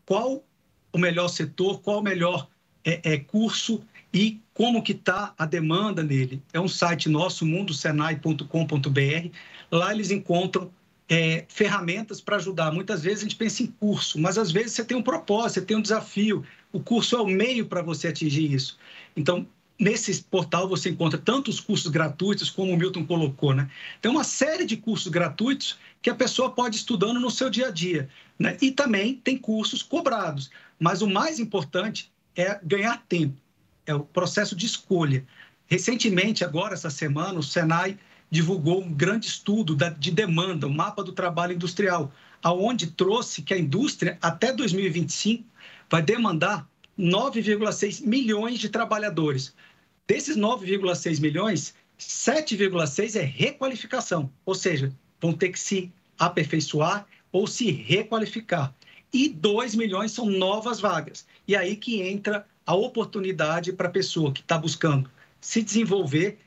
qual 0.04 0.44
o 0.92 0.98
melhor 0.98 1.28
setor, 1.28 1.80
qual 1.80 2.00
o 2.00 2.02
melhor 2.02 2.48
é, 2.84 3.12
é, 3.14 3.18
curso 3.18 3.82
e 4.12 4.40
como 4.56 4.82
que 4.82 4.92
está 4.92 5.34
a 5.36 5.44
demanda 5.44 6.02
nele. 6.02 6.42
É 6.50 6.58
um 6.58 6.66
site 6.66 7.10
nosso, 7.10 7.44
mundosenai.com.br. 7.44 9.28
Lá 9.70 9.92
eles 9.92 10.10
encontram 10.10 10.70
é, 11.06 11.44
ferramentas 11.46 12.22
para 12.22 12.36
ajudar. 12.36 12.72
Muitas 12.72 13.02
vezes 13.02 13.18
a 13.18 13.22
gente 13.24 13.36
pensa 13.36 13.62
em 13.62 13.66
curso, 13.66 14.18
mas 14.18 14.38
às 14.38 14.50
vezes 14.50 14.72
você 14.72 14.82
tem 14.82 14.96
um 14.96 15.02
propósito, 15.02 15.60
você 15.60 15.60
tem 15.60 15.76
um 15.76 15.82
desafio. 15.82 16.42
O 16.72 16.80
curso 16.80 17.16
é 17.16 17.20
o 17.20 17.26
meio 17.26 17.66
para 17.66 17.82
você 17.82 18.08
atingir 18.08 18.50
isso. 18.50 18.78
Então, 19.14 19.46
nesse 19.78 20.22
portal 20.22 20.66
você 20.66 20.88
encontra 20.88 21.18
tantos 21.18 21.60
cursos 21.60 21.88
gratuitos, 21.88 22.48
como 22.48 22.72
o 22.72 22.78
Milton 22.78 23.04
colocou, 23.04 23.54
né? 23.54 23.70
Tem 24.00 24.10
uma 24.10 24.24
série 24.24 24.64
de 24.64 24.78
cursos 24.78 25.08
gratuitos 25.08 25.78
que 26.00 26.08
a 26.08 26.14
pessoa 26.14 26.50
pode 26.50 26.76
ir 26.76 26.78
estudando 26.78 27.20
no 27.20 27.30
seu 27.30 27.50
dia 27.50 27.68
a 27.68 27.70
dia. 27.70 28.08
Né? 28.38 28.56
E 28.62 28.70
também 28.70 29.20
tem 29.22 29.36
cursos 29.36 29.82
cobrados. 29.82 30.50
Mas 30.80 31.02
o 31.02 31.06
mais 31.06 31.38
importante 31.38 32.10
é 32.34 32.58
ganhar 32.64 33.04
tempo 33.06 33.45
é 33.86 33.94
o 33.94 34.00
processo 34.00 34.54
de 34.54 34.66
escolha. 34.66 35.24
Recentemente, 35.66 36.44
agora, 36.44 36.74
essa 36.74 36.90
semana, 36.90 37.38
o 37.38 37.42
Senai 37.42 37.98
divulgou 38.30 38.82
um 38.82 38.92
grande 38.92 39.26
estudo 39.28 39.76
de 39.98 40.10
demanda, 40.10 40.66
o 40.66 40.70
um 40.70 40.74
mapa 40.74 41.02
do 41.02 41.12
trabalho 41.12 41.54
industrial, 41.54 42.12
aonde 42.42 42.88
trouxe 42.88 43.42
que 43.42 43.54
a 43.54 43.58
indústria, 43.58 44.18
até 44.20 44.52
2025, 44.52 45.44
vai 45.88 46.02
demandar 46.02 46.68
9,6 46.98 48.04
milhões 48.04 48.58
de 48.58 48.68
trabalhadores. 48.68 49.54
Desses 50.06 50.36
9,6 50.36 51.20
milhões, 51.20 51.74
7,6 51.98 53.16
é 53.16 53.22
requalificação, 53.22 54.30
ou 54.44 54.54
seja, 54.54 54.92
vão 55.20 55.32
ter 55.32 55.50
que 55.50 55.58
se 55.58 55.92
aperfeiçoar 56.18 57.06
ou 57.32 57.46
se 57.46 57.70
requalificar. 57.70 58.74
E 59.12 59.28
2 59.28 59.74
milhões 59.74 60.12
são 60.12 60.26
novas 60.26 60.80
vagas. 60.80 61.26
E 61.46 61.56
aí 61.56 61.76
que 61.76 62.02
entra 62.02 62.46
a 62.66 62.74
oportunidade 62.74 63.72
para 63.72 63.88
a 63.88 63.92
pessoa 63.92 64.32
que 64.32 64.40
está 64.40 64.58
buscando 64.58 65.08
se 65.40 65.62
desenvolver, 65.62 66.40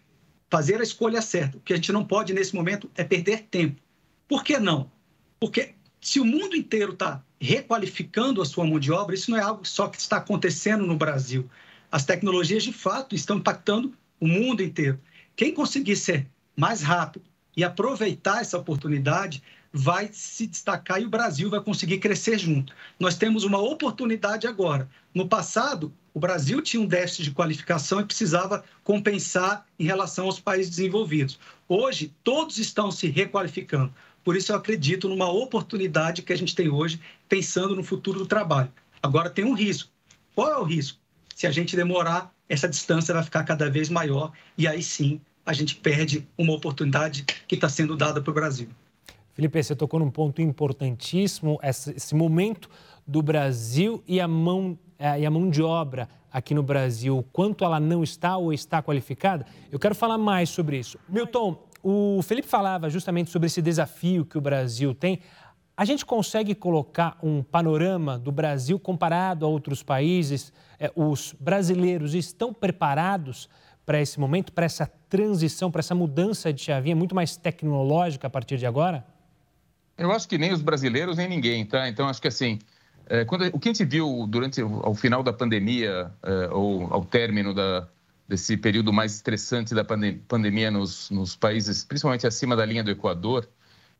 fazer 0.49 0.79
a 0.81 0.83
escolha 0.83 1.21
certa. 1.21 1.57
O 1.57 1.61
que 1.61 1.71
a 1.71 1.77
gente 1.77 1.93
não 1.93 2.03
pode 2.03 2.33
nesse 2.33 2.53
momento 2.53 2.91
é 2.95 3.03
perder 3.03 3.43
tempo. 3.43 3.81
Por 4.27 4.43
que 4.43 4.59
não? 4.59 4.91
Porque 5.39 5.73
se 6.01 6.19
o 6.19 6.25
mundo 6.25 6.55
inteiro 6.55 6.93
está 6.93 7.23
requalificando 7.39 8.41
a 8.41 8.45
sua 8.45 8.65
mão 8.65 8.79
de 8.79 8.91
obra, 8.91 9.15
isso 9.15 9.31
não 9.31 9.37
é 9.37 9.41
algo 9.41 9.65
só 9.65 9.87
que 9.87 9.97
está 9.97 10.17
acontecendo 10.17 10.85
no 10.85 10.97
Brasil. 10.97 11.49
As 11.91 12.05
tecnologias, 12.05 12.63
de 12.63 12.73
fato, 12.73 13.15
estão 13.15 13.37
impactando 13.37 13.93
o 14.19 14.27
mundo 14.27 14.61
inteiro. 14.61 14.99
Quem 15.35 15.53
conseguir 15.53 15.95
ser 15.95 16.27
mais 16.55 16.81
rápido 16.81 17.25
e 17.55 17.63
aproveitar 17.63 18.41
essa 18.41 18.57
oportunidade 18.57 19.41
vai 19.71 20.09
se 20.11 20.47
destacar 20.47 21.01
e 21.01 21.05
o 21.05 21.09
Brasil 21.09 21.49
vai 21.49 21.61
conseguir 21.61 21.99
crescer 21.99 22.37
junto. 22.37 22.73
Nós 22.99 23.17
temos 23.17 23.43
uma 23.43 23.59
oportunidade 23.59 24.47
agora. 24.47 24.89
No 25.13 25.27
passado, 25.27 25.93
o 26.13 26.19
Brasil 26.19 26.61
tinha 26.61 26.81
um 26.81 26.87
déficit 26.87 27.23
de 27.23 27.31
qualificação 27.31 27.99
e 27.99 28.05
precisava 28.05 28.63
compensar 28.83 29.65
em 29.77 29.85
relação 29.85 30.25
aos 30.25 30.39
países 30.39 30.69
desenvolvidos. 30.69 31.39
Hoje, 31.67 32.13
todos 32.23 32.57
estão 32.57 32.91
se 32.91 33.07
requalificando. 33.07 33.93
Por 34.23 34.35
isso, 34.35 34.51
eu 34.51 34.55
acredito 34.55 35.07
numa 35.07 35.31
oportunidade 35.31 36.21
que 36.23 36.33
a 36.33 36.37
gente 36.37 36.55
tem 36.55 36.69
hoje, 36.69 36.99
pensando 37.27 37.75
no 37.75 37.83
futuro 37.83 38.19
do 38.19 38.25
trabalho. 38.25 38.71
Agora, 39.01 39.29
tem 39.29 39.45
um 39.45 39.53
risco. 39.53 39.89
Qual 40.35 40.51
é 40.51 40.57
o 40.57 40.63
risco? 40.63 40.99
Se 41.35 41.47
a 41.47 41.51
gente 41.51 41.75
demorar, 41.75 42.33
essa 42.49 42.67
distância 42.67 43.13
vai 43.13 43.23
ficar 43.23 43.43
cada 43.43 43.69
vez 43.69 43.89
maior 43.89 44.31
e 44.57 44.67
aí 44.67 44.81
sim 44.81 45.21
a 45.45 45.53
gente 45.53 45.75
perde 45.75 46.27
uma 46.37 46.53
oportunidade 46.53 47.23
que 47.47 47.55
está 47.55 47.69
sendo 47.69 47.95
dada 47.95 48.21
para 48.21 48.31
o 48.31 48.33
Brasil. 48.33 48.69
Felipe, 49.39 49.63
você 49.63 49.73
tocou 49.73 50.01
num 50.01 50.11
ponto 50.11 50.41
importantíssimo, 50.41 51.57
esse 51.63 52.13
momento 52.13 52.69
do 53.07 53.21
Brasil 53.21 54.03
e 54.05 54.19
a 54.19 54.27
mão, 54.27 54.77
é, 54.97 55.21
e 55.21 55.25
a 55.25 55.31
mão 55.31 55.49
de 55.49 55.63
obra 55.63 56.09
aqui 56.29 56.53
no 56.53 56.61
Brasil, 56.61 57.25
quanto 57.31 57.63
ela 57.63 57.79
não 57.79 58.03
está 58.03 58.35
ou 58.35 58.51
está 58.51 58.83
qualificada. 58.83 59.45
Eu 59.71 59.79
quero 59.79 59.95
falar 59.95 60.17
mais 60.17 60.49
sobre 60.49 60.77
isso. 60.77 60.99
Milton, 61.07 61.57
o 61.81 62.21
Felipe 62.21 62.49
falava 62.49 62.89
justamente 62.89 63.31
sobre 63.31 63.45
esse 63.45 63.61
desafio 63.61 64.25
que 64.25 64.37
o 64.37 64.41
Brasil 64.41 64.93
tem. 64.93 65.19
A 65.77 65.85
gente 65.85 66.05
consegue 66.05 66.53
colocar 66.53 67.17
um 67.23 67.41
panorama 67.41 68.19
do 68.19 68.33
Brasil 68.33 68.77
comparado 68.77 69.45
a 69.45 69.47
outros 69.47 69.81
países? 69.81 70.51
É, 70.77 70.91
os 70.93 71.33
brasileiros 71.39 72.13
estão 72.13 72.53
preparados 72.53 73.47
para 73.85 74.01
esse 74.01 74.19
momento, 74.19 74.51
para 74.51 74.65
essa 74.65 74.85
transição, 75.07 75.71
para 75.71 75.79
essa 75.79 75.95
mudança 75.95 76.51
de 76.51 76.61
chavinha 76.61 76.93
muito 76.93 77.15
mais 77.15 77.37
tecnológica 77.37 78.27
a 78.27 78.29
partir 78.29 78.57
de 78.57 78.65
agora? 78.65 79.05
Eu 79.99 80.11
acho 80.13 80.27
que 80.27 80.37
nem 80.37 80.53
os 80.53 80.61
brasileiros, 80.61 81.17
nem 81.17 81.27
ninguém, 81.27 81.65
tá? 81.65 81.89
Então, 81.89 82.07
acho 82.07 82.21
que 82.21 82.27
assim, 82.29 82.57
é, 83.07 83.25
quando, 83.25 83.45
o 83.53 83.59
que 83.59 83.67
a 83.67 83.73
gente 83.73 83.83
viu 83.83 84.25
durante 84.27 84.61
ao 84.61 84.95
final 84.95 85.21
da 85.21 85.33
pandemia, 85.33 86.09
é, 86.23 86.49
ou 86.51 86.87
ao 86.93 87.03
término 87.03 87.53
da, 87.53 87.85
desse 88.27 88.55
período 88.55 88.93
mais 88.93 89.15
estressante 89.15 89.75
da 89.75 89.83
pandem 89.83 90.19
pandemia 90.19 90.71
nos, 90.71 91.09
nos, 91.09 91.35
países, 91.35 91.83
principalmente 91.83 92.25
acima 92.25 92.55
da 92.55 92.65
linha 92.65 92.83
do 92.83 92.91
Equador, 92.91 93.45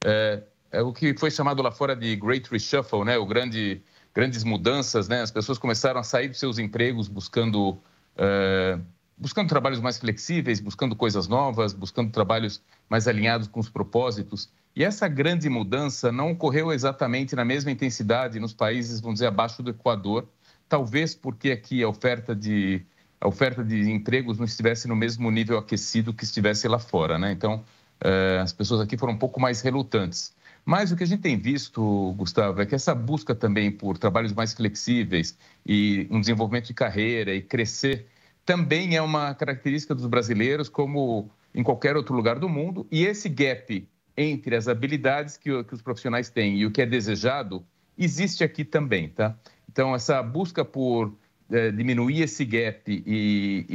é, 0.06 0.41
é, 0.72 0.82
o 0.82 0.94
que 0.94 1.13
foi 1.18 1.29
chamado 1.32 1.62
lá 1.62 1.72
fora 1.72 1.96
de 1.96 2.15
Great 2.15 2.50
Reshuffle, 2.50 3.03
né? 3.03 3.18
O 3.18 3.25
grande, 3.25 3.82
grandes 4.15 4.46
mudanças, 4.46 5.10
né? 5.10 5.22
As 5.22 5.32
pessoas 5.32 5.58
começaram 5.58 6.00
a 6.00 6.03
sair 6.03 6.29
dos 6.29 6.39
seus 6.39 6.60
empregos 6.60 7.10
buscando 7.10 7.77
é, 8.15 8.79
buscando 9.18 9.50
trabalhos 9.50 9.82
mais 9.82 9.98
flexíveis, 9.98 10.62
buscando 10.62 10.96
coisas 10.96 11.27
novas, 11.27 11.74
buscando 11.74 12.10
trabalhos 12.12 12.62
mais 12.88 13.08
alinhados 13.08 13.48
com 13.48 13.60
os 13.60 13.70
propósitos. 13.70 14.50
E 14.80 14.84
essa 14.86 15.10
grande 15.10 15.50
mudança 15.50 16.10
não 16.10 16.32
ocorreu 16.32 16.72
exatamente 16.72 17.36
na 17.36 17.44
mesma 17.44 17.70
intensidade 17.70 18.40
nos 18.40 18.54
países, 18.54 19.02
vamos 19.02 19.16
dizer, 19.16 19.28
abaixo 19.28 19.62
do 19.62 19.72
Equador, 19.72 20.26
talvez 20.70 21.14
porque 21.14 21.52
aqui 21.52 21.84
a 21.84 21.90
oferta 21.90 22.34
de, 22.34 22.82
a 23.20 23.28
oferta 23.28 23.62
de 23.62 23.92
empregos 23.92 24.38
não 24.38 24.46
estivesse 24.46 24.88
no 24.88 24.96
mesmo 24.96 25.30
nível 25.30 25.58
aquecido 25.58 26.14
que 26.14 26.24
estivesse 26.24 26.66
lá 26.66 26.80
fora, 26.80 27.20
né? 27.20 27.30
Então, 27.34 27.62
eh, 28.00 28.40
as 28.42 28.54
pessoas 28.54 28.80
aqui 28.80 28.98
foram 28.98 29.12
um 29.12 29.18
pouco 29.18 29.38
mais 29.38 29.60
relutantes. 29.60 30.34
Mas 30.64 30.94
o 30.94 30.96
que 30.96 31.04
a 31.04 31.08
gente 31.08 31.20
tem 31.24 31.38
visto, 31.38 32.14
Gustavo, 32.14 32.62
é 32.62 32.66
que 32.66 32.74
essa 32.74 32.96
busca 32.96 33.36
também 33.36 33.70
por 33.70 33.98
trabalhos 33.98 34.32
mais 34.32 34.54
flexíveis 34.54 35.38
e 35.66 36.08
um 36.10 36.22
desenvolvimento 36.22 36.68
de 36.68 36.74
carreira 36.74 37.36
e 37.36 37.42
crescer 37.42 38.08
também 38.46 38.96
é 38.96 39.02
uma 39.02 39.34
característica 39.36 39.94
dos 39.94 40.06
brasileiros, 40.06 40.70
como 40.70 41.30
em 41.54 41.63
qualquer 41.63 41.98
outro 41.98 42.15
lugar 42.15 42.39
do 42.39 42.48
mundo. 42.48 42.88
E 42.89 43.06
esse 43.06 43.28
gap 43.28 43.86
entre 44.19 44.55
as 44.55 44.67
habilidades 44.67 45.38
que, 45.38 45.63
que 45.63 45.73
os 45.73 45.82
profissionais 45.82 46.29
têm 46.29 46.58
e 46.58 46.65
o 46.65 46.71
que 46.71 46.82
é 46.82 46.86
desejado 46.86 47.65
existe 47.97 48.43
aqui 48.43 48.65
também, 48.65 49.08
tá? 49.08 49.36
Então, 49.71 49.95
essa 49.95 50.21
busca 50.21 50.65
por 50.65 51.13
é, 51.49 51.71
diminuir 51.71 52.21
esse 52.21 52.43
gap 52.43 52.82
e, 52.88 53.65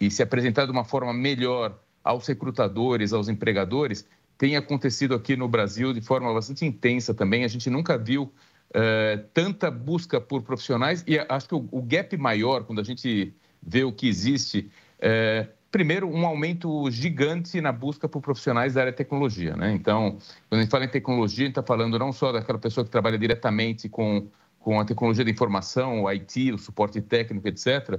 e, 0.00 0.06
e 0.06 0.10
se 0.10 0.22
apresentar 0.22 0.64
de 0.66 0.72
uma 0.72 0.84
forma 0.84 1.12
melhor 1.12 1.78
aos 2.02 2.26
recrutadores, 2.26 3.12
aos 3.12 3.28
empregadores, 3.28 4.06
tem 4.36 4.56
acontecido 4.56 5.14
aqui 5.14 5.36
no 5.36 5.46
Brasil 5.46 5.92
de 5.92 6.00
forma 6.00 6.32
bastante 6.34 6.64
intensa 6.64 7.14
também. 7.14 7.44
A 7.44 7.48
gente 7.48 7.70
nunca 7.70 7.96
viu 7.96 8.32
é, 8.72 9.22
tanta 9.32 9.70
busca 9.70 10.20
por 10.20 10.42
profissionais 10.42 11.04
e 11.06 11.16
acho 11.28 11.48
que 11.48 11.54
o, 11.54 11.68
o, 11.70 11.80
gap 11.80 12.16
maior, 12.16 12.64
quando 12.64 12.80
a 12.80 12.84
gente 12.84 13.32
vê 13.62 13.84
o 13.84 13.92
que 13.92 14.08
existe, 14.08 14.68
é, 14.98 15.46
primeiro, 15.74 16.08
um 16.08 16.24
aumento 16.24 16.88
gigante 16.88 17.60
na 17.60 17.72
busca 17.72 18.08
por 18.08 18.22
profissionais 18.22 18.74
da 18.74 18.82
área 18.82 18.92
de 18.92 18.96
tecnologia. 18.96 19.56
Né? 19.56 19.72
Então, 19.72 20.18
quando 20.48 20.60
a 20.60 20.62
gente 20.62 20.70
fala 20.70 20.84
em 20.84 20.88
tecnologia, 20.88 21.46
a 21.46 21.46
gente 21.48 21.58
está 21.58 21.64
falando 21.64 21.98
não 21.98 22.12
só 22.12 22.30
daquela 22.30 22.60
pessoa 22.60 22.84
que 22.84 22.90
trabalha 22.92 23.18
diretamente 23.18 23.88
com, 23.88 24.28
com 24.60 24.78
a 24.78 24.84
tecnologia 24.84 25.24
da 25.24 25.32
informação, 25.32 26.04
o 26.04 26.08
IT, 26.08 26.52
o 26.52 26.58
suporte 26.58 27.00
técnico, 27.00 27.48
etc., 27.48 27.98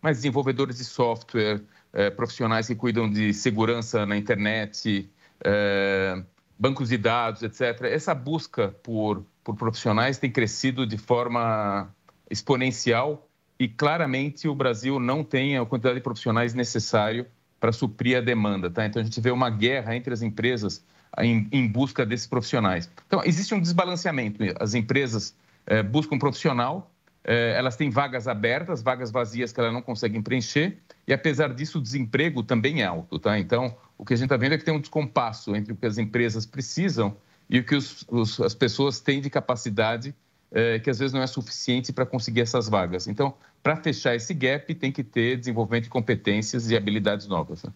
mas 0.00 0.16
desenvolvedores 0.16 0.78
de 0.78 0.86
software, 0.86 1.60
eh, 1.92 2.08
profissionais 2.08 2.66
que 2.66 2.74
cuidam 2.74 3.10
de 3.10 3.34
segurança 3.34 4.06
na 4.06 4.16
internet, 4.16 5.10
eh, 5.44 6.22
bancos 6.58 6.88
de 6.88 6.96
dados, 6.96 7.42
etc. 7.42 7.82
Essa 7.82 8.14
busca 8.14 8.68
por, 8.82 9.22
por 9.42 9.54
profissionais 9.54 10.16
tem 10.16 10.30
crescido 10.30 10.86
de 10.86 10.96
forma 10.96 11.94
exponencial 12.30 13.28
e 13.58 13.68
claramente 13.68 14.48
o 14.48 14.54
Brasil 14.54 14.98
não 14.98 15.22
tem 15.22 15.56
a 15.56 15.64
quantidade 15.64 15.96
de 15.96 16.00
profissionais 16.02 16.54
necessário 16.54 17.26
para 17.60 17.72
suprir 17.72 18.18
a 18.18 18.20
demanda, 18.20 18.70
tá? 18.70 18.84
Então 18.84 19.00
a 19.00 19.04
gente 19.04 19.20
vê 19.20 19.30
uma 19.30 19.48
guerra 19.48 19.96
entre 19.96 20.12
as 20.12 20.22
empresas 20.22 20.84
em, 21.18 21.48
em 21.52 21.66
busca 21.66 22.04
desses 22.04 22.26
profissionais. 22.26 22.90
Então 23.06 23.22
existe 23.24 23.54
um 23.54 23.60
desbalanceamento. 23.60 24.42
As 24.60 24.74
empresas 24.74 25.34
é, 25.66 25.82
buscam 25.82 26.18
profissional, 26.18 26.90
é, 27.22 27.54
elas 27.56 27.76
têm 27.76 27.88
vagas 27.88 28.28
abertas, 28.28 28.82
vagas 28.82 29.10
vazias 29.10 29.52
que 29.52 29.60
elas 29.60 29.72
não 29.72 29.80
conseguem 29.80 30.20
preencher 30.20 30.78
e 31.06 31.12
apesar 31.12 31.54
disso 31.54 31.78
o 31.78 31.82
desemprego 31.82 32.42
também 32.42 32.82
é 32.82 32.84
alto, 32.84 33.18
tá? 33.18 33.38
Então 33.38 33.74
o 33.96 34.04
que 34.04 34.12
a 34.12 34.16
gente 34.16 34.26
está 34.26 34.36
vendo 34.36 34.54
é 34.54 34.58
que 34.58 34.64
tem 34.64 34.74
um 34.74 34.80
descompasso 34.80 35.54
entre 35.54 35.72
o 35.72 35.76
que 35.76 35.86
as 35.86 35.96
empresas 35.96 36.44
precisam 36.44 37.16
e 37.48 37.60
o 37.60 37.64
que 37.64 37.76
os, 37.76 38.04
os, 38.08 38.40
as 38.40 38.54
pessoas 38.54 39.00
têm 39.00 39.20
de 39.20 39.30
capacidade 39.30 40.14
é, 40.54 40.78
que 40.78 40.88
às 40.88 40.98
vezes 40.98 41.12
não 41.12 41.20
é 41.20 41.26
suficiente 41.26 41.92
para 41.92 42.06
conseguir 42.06 42.40
essas 42.40 42.68
vagas. 42.68 43.08
Então, 43.08 43.34
para 43.62 43.76
fechar 43.76 44.14
esse 44.14 44.32
gap, 44.32 44.72
tem 44.74 44.92
que 44.92 45.02
ter 45.02 45.36
desenvolvimento 45.36 45.84
de 45.84 45.90
competências 45.90 46.70
e 46.70 46.76
habilidades 46.76 47.26
novas. 47.26 47.64
Né? 47.64 47.72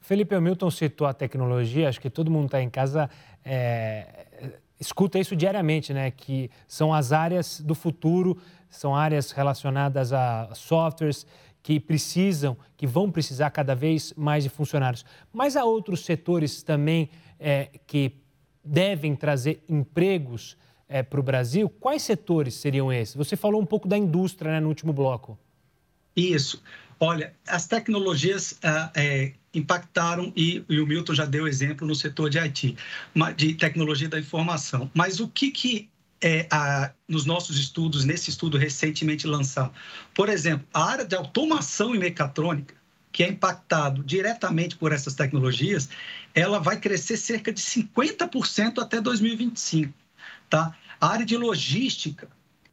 Felipe 0.00 0.34
Hamilton 0.34 0.70
citou 0.70 1.06
a 1.06 1.14
tecnologia, 1.14 1.88
acho 1.88 2.00
que 2.00 2.10
todo 2.10 2.30
mundo 2.30 2.46
está 2.46 2.60
em 2.60 2.68
casa 2.68 3.08
é, 3.44 4.26
escuta 4.80 5.18
isso 5.18 5.34
diariamente, 5.34 5.92
né? 5.94 6.10
Que 6.10 6.50
são 6.66 6.92
as 6.92 7.12
áreas 7.12 7.60
do 7.60 7.74
futuro, 7.74 8.36
são 8.68 8.94
áreas 8.94 9.30
relacionadas 9.30 10.12
a 10.12 10.50
softwares 10.54 11.26
que 11.62 11.80
precisam, 11.80 12.56
que 12.76 12.86
vão 12.86 13.10
precisar 13.10 13.50
cada 13.50 13.74
vez 13.74 14.12
mais 14.16 14.44
de 14.44 14.50
funcionários. 14.50 15.04
Mas 15.32 15.56
há 15.56 15.64
outros 15.64 16.04
setores 16.04 16.62
também 16.62 17.10
é, 17.40 17.70
que 17.86 18.12
devem 18.64 19.14
trazer 19.14 19.62
empregos 19.68 20.56
é, 20.88 21.02
para 21.02 21.20
o 21.20 21.22
Brasil, 21.22 21.68
quais 21.68 22.02
setores 22.02 22.54
seriam 22.54 22.92
esses? 22.92 23.14
Você 23.14 23.36
falou 23.36 23.60
um 23.60 23.66
pouco 23.66 23.88
da 23.88 23.96
indústria 23.96 24.52
né, 24.52 24.60
no 24.60 24.68
último 24.68 24.92
bloco. 24.92 25.38
Isso. 26.14 26.62
Olha, 26.98 27.34
as 27.46 27.66
tecnologias 27.66 28.58
ah, 28.62 28.90
é, 28.94 29.32
impactaram, 29.52 30.32
e, 30.34 30.64
e, 30.68 30.80
o 30.80 30.86
Milton 30.86 31.14
já 31.14 31.26
deu 31.26 31.46
exemplo 31.46 31.86
no 31.86 31.94
setor 31.94 32.30
de 32.30 32.38
IT, 32.38 32.76
de 33.36 33.54
tecnologia 33.54 34.08
da 34.08 34.18
informação. 34.18 34.90
Mas 34.94 35.20
o 35.20 35.28
que, 35.28 35.50
que 35.50 35.90
é, 36.22 36.46
a, 36.50 36.92
nos 37.06 37.26
nossos 37.26 37.58
estudos, 37.58 38.04
nesse 38.04 38.30
estudo 38.30 38.56
recentemente 38.56 39.26
lançado, 39.26 39.72
por 40.14 40.30
exemplo, 40.30 40.66
a 40.72 40.84
área 40.84 41.04
de 41.04 41.14
automação 41.14 41.94
e 41.94 41.98
mecatrônica, 41.98 42.74
que 43.12 43.22
é 43.22 43.28
impactado 43.28 44.02
diretamente 44.02 44.76
por 44.76 44.92
essas 44.92 45.14
tecnologias, 45.14 45.88
ela 46.34 46.58
vai 46.58 46.78
crescer 46.78 47.16
cerca 47.16 47.52
de 47.52 47.60
50% 47.60 48.78
até 48.78 49.00
2025 49.00 49.92
tá? 50.48 50.76
a 51.00 51.08
área 51.08 51.26
de 51.26 51.36
logística, 51.36 52.28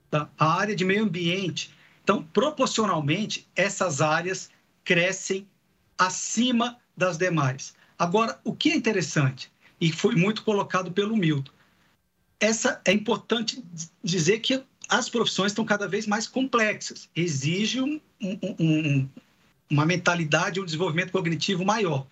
tá? 0.10 0.30
a 0.38 0.54
área 0.54 0.76
de 0.76 0.86
meio 0.86 1.04
ambiente. 1.04 1.72
Então, 2.04 2.24
proporcionalmente, 2.34 3.48
essas 3.56 4.02
áreas 4.02 4.50
crescem 4.84 5.48
acima 5.98 6.78
das 6.96 7.18
demais. 7.18 7.74
Agora, 7.98 8.40
o 8.44 8.54
que 8.54 8.72
é 8.72 8.76
interessante, 8.76 9.52
e 9.80 9.92
foi 9.92 10.16
muito 10.16 10.44
colocado 10.44 10.92
pelo 10.92 11.16
Milton, 11.16 11.52
essa 12.40 12.82
é 12.84 12.92
importante 12.92 13.64
dizer 14.04 14.40
que 14.40 14.62
as 14.90 15.10
profissões 15.10 15.52
estão 15.52 15.64
cada 15.64 15.88
vez 15.88 16.06
mais 16.06 16.28
complexas, 16.28 17.10
exige 17.16 17.82
um, 17.82 18.02
um, 18.22 18.38
um, 18.60 19.10
uma 19.70 19.86
mentalidade, 19.86 20.60
um 20.60 20.66
desenvolvimento 20.66 21.12
cognitivo 21.12 21.64
maior. 21.64 22.06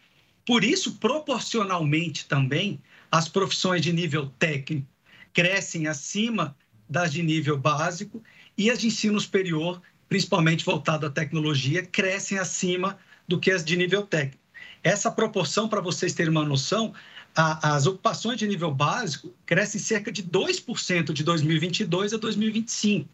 Por 0.45 0.63
isso, 0.63 0.95
proporcionalmente 0.95 2.26
também, 2.28 2.82
as 3.12 3.28
profissões 3.28 3.82
de 3.82 3.91
nível 3.91 4.32
técnico 4.39 4.88
crescem 5.34 5.88
acima 5.88 6.56
das 6.89 7.12
de 7.12 7.24
nível 7.24 7.58
básico 7.58 8.24
e 8.58 8.70
as 8.70 8.80
de 8.80 8.88
ensino 8.88 9.20
superior 9.20 9.82
principalmente 10.12 10.65
voltado 10.65 11.06
à 11.06 11.10
tecnologia, 11.10 11.86
crescem 11.86 12.38
acima 12.38 13.00
do 13.26 13.39
que 13.39 13.50
as 13.50 13.63
de 13.63 13.78
nível 13.78 14.06
técnico. 14.06 14.44
Essa 14.84 15.10
proporção, 15.10 15.70
para 15.70 15.80
vocês 15.80 16.13
terem 16.13 16.30
uma 16.30 16.44
noção, 16.44 16.94
a, 17.34 17.76
as 17.76 17.88
ocupações 17.88 18.38
de 18.38 18.46
nível 18.46 18.72
básico 18.74 19.34
crescem 19.46 19.80
cerca 19.80 20.12
de 20.12 20.22
2% 20.22 21.13
de 21.13 21.24
2022 21.24 22.13
a 22.13 22.17
2025. 22.17 23.08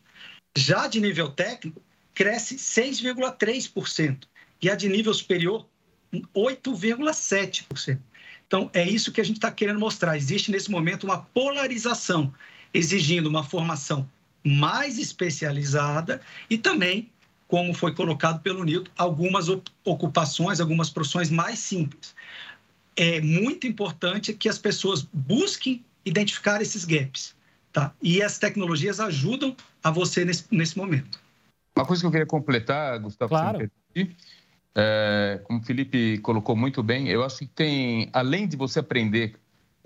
Já 0.58 0.88
de 0.88 1.00
nível 1.00 1.30
técnico, 1.30 1.80
cresce 2.16 2.56
6,3%. 2.56 4.24
E 4.60 4.68
a 4.68 4.74
de 4.74 4.90
nível 4.90 5.14
superior, 5.14 5.68
8,7%. 6.36 8.00
Então, 8.48 8.70
é 8.74 8.88
isso 8.88 9.12
que 9.12 9.20
a 9.20 9.24
gente 9.24 9.36
está 9.36 9.52
querendo 9.52 9.80
mostrar. 9.80 10.16
Existe, 10.16 10.52
nesse 10.52 10.72
momento, 10.72 11.04
uma 11.04 11.20
polarização, 11.20 12.34
exigindo 12.74 13.28
uma 13.28 13.44
formação 13.44 14.10
mais 14.44 14.98
especializada 14.98 16.22
e 16.50 16.58
também, 16.58 17.12
como 17.48 17.74
foi 17.74 17.94
colocado 17.94 18.42
pelo 18.42 18.64
Nilton, 18.64 18.90
algumas 18.98 19.48
ocupações, 19.84 20.62
algumas 20.62 20.90
profissões 20.90 21.30
mais 21.30 21.60
simples. 21.60 22.16
É 22.96 23.20
muito 23.20 23.68
importante 23.68 24.34
que 24.34 24.48
as 24.48 24.58
pessoas 24.58 25.02
busquem 25.14 25.84
identificar 26.06 26.62
esses 26.62 26.86
gaps. 26.86 27.36
Tá? 27.74 27.94
E 28.02 28.24
as 28.24 28.40
tecnologias 28.40 29.00
ajudam 29.00 29.56
a 29.84 29.92
você 29.92 30.24
nesse, 30.24 30.46
nesse 30.50 30.78
momento. 30.78 31.22
Uma 31.78 31.86
coisa 31.86 32.02
que 32.02 32.08
eu 32.08 32.12
queria 32.12 32.26
completar, 32.26 32.98
Gustavo, 33.00 33.30
claro. 33.30 33.70
É, 34.80 35.42
como 35.44 35.60
o 35.60 35.64
Felipe 35.64 36.20
colocou 36.20 36.56
muito 36.56 36.84
bem, 36.84 37.08
eu 37.08 37.24
acho 37.24 37.40
que 37.40 37.48
tem, 37.48 38.12
além 38.14 38.48
de 38.48 38.56
você 38.56 38.78
aprender, 38.78 39.34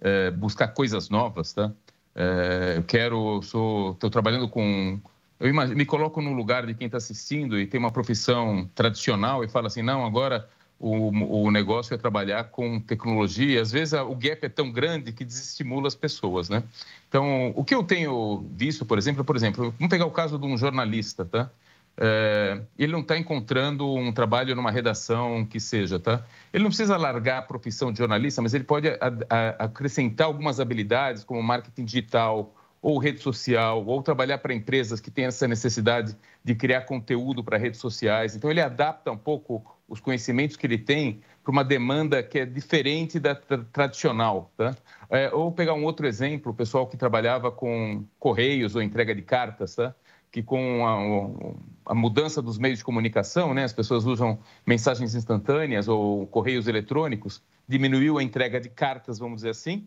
é, 0.01 0.29
buscar 0.31 0.67
coisas 0.67 1.09
novas, 1.09 1.53
tá? 1.53 1.71
É, 2.13 2.73
eu 2.75 2.83
quero, 2.83 3.39
estou 3.39 3.95
trabalhando 4.11 4.49
com, 4.49 4.99
eu 5.39 5.47
imagino, 5.47 5.77
me 5.77 5.85
coloco 5.85 6.21
no 6.21 6.33
lugar 6.33 6.65
de 6.65 6.73
quem 6.73 6.87
está 6.87 6.97
assistindo 6.97 7.57
e 7.57 7.65
tem 7.65 7.79
uma 7.79 7.89
profissão 7.89 8.69
tradicional 8.75 9.45
e 9.45 9.47
fala 9.47 9.67
assim, 9.67 9.81
não, 9.81 10.05
agora 10.05 10.49
o, 10.77 11.45
o 11.45 11.51
negócio 11.51 11.93
é 11.93 11.97
trabalhar 11.97 12.43
com 12.45 12.77
tecnologia. 12.77 13.61
Às 13.61 13.71
vezes 13.71 13.93
o 13.93 14.13
gap 14.13 14.45
é 14.45 14.49
tão 14.49 14.69
grande 14.73 15.13
que 15.13 15.23
desestimula 15.23 15.87
as 15.87 15.95
pessoas, 15.95 16.49
né? 16.49 16.63
Então, 17.07 17.53
o 17.55 17.63
que 17.63 17.73
eu 17.73 17.81
tenho 17.81 18.45
visto, 18.57 18.83
por 18.83 18.97
exemplo, 18.97 19.23
por 19.23 19.37
exemplo, 19.37 19.73
vamos 19.79 19.89
pegar 19.89 20.05
o 20.05 20.11
caso 20.11 20.37
de 20.37 20.45
um 20.45 20.57
jornalista, 20.57 21.23
tá? 21.23 21.49
É, 21.97 22.61
ele 22.77 22.91
não 22.91 23.01
está 23.01 23.17
encontrando 23.17 23.93
um 23.93 24.11
trabalho 24.11 24.55
numa 24.55 24.71
redação 24.71 25.45
que 25.45 25.59
seja, 25.59 25.99
tá? 25.99 26.25
Ele 26.53 26.63
não 26.63 26.69
precisa 26.69 26.97
largar 26.97 27.39
a 27.39 27.41
profissão 27.41 27.91
de 27.91 27.99
jornalista, 27.99 28.41
mas 28.41 28.53
ele 28.53 28.63
pode 28.63 28.87
a, 28.87 28.97
a, 29.29 29.49
acrescentar 29.65 30.27
algumas 30.27 30.59
habilidades, 30.59 31.23
como 31.23 31.41
marketing 31.43 31.85
digital, 31.85 32.55
ou 32.81 32.97
rede 32.97 33.19
social, 33.19 33.85
ou 33.85 34.01
trabalhar 34.01 34.39
para 34.39 34.53
empresas 34.53 34.99
que 34.99 35.11
têm 35.11 35.25
essa 35.25 35.47
necessidade 35.47 36.17
de 36.43 36.55
criar 36.55 36.81
conteúdo 36.81 37.43
para 37.43 37.57
redes 37.57 37.79
sociais. 37.79 38.35
Então, 38.35 38.49
ele 38.49 38.61
adapta 38.61 39.11
um 39.11 39.17
pouco 39.17 39.63
os 39.87 39.99
conhecimentos 39.99 40.55
que 40.55 40.65
ele 40.65 40.79
tem 40.79 41.21
para 41.43 41.51
uma 41.51 41.63
demanda 41.63 42.23
que 42.23 42.39
é 42.39 42.45
diferente 42.45 43.19
da 43.19 43.35
tradicional. 43.35 44.51
Tá? 44.57 44.75
É, 45.09 45.29
ou 45.31 45.51
pegar 45.51 45.73
um 45.73 45.83
outro 45.83 46.07
exemplo, 46.07 46.51
o 46.51 46.55
pessoal 46.55 46.87
que 46.87 46.97
trabalhava 46.97 47.51
com 47.51 48.03
correios 48.17 48.75
ou 48.75 48.81
entrega 48.81 49.13
de 49.13 49.21
cartas, 49.21 49.75
tá? 49.75 49.93
Que 50.31 50.41
com 50.41 50.87
a, 51.85 51.91
a, 51.91 51.95
mudança 51.95 52.41
dos 52.41 52.57
meios 52.57 52.79
de 52.79 52.85
comunicação, 52.85 53.53
né, 53.53 53.65
as 53.65 53.73
pessoas 53.73 54.05
usam 54.05 54.39
mensagens 54.65 55.13
instantâneas 55.13 55.87
ou 55.87 56.25
correios 56.27 56.67
eletrônicos, 56.67 57.43
diminuiu 57.67 58.17
a 58.17 58.23
entrega 58.23 58.59
de 58.59 58.69
cartas, 58.69 59.19
vamos 59.19 59.37
dizer 59.37 59.49
assim, 59.49 59.85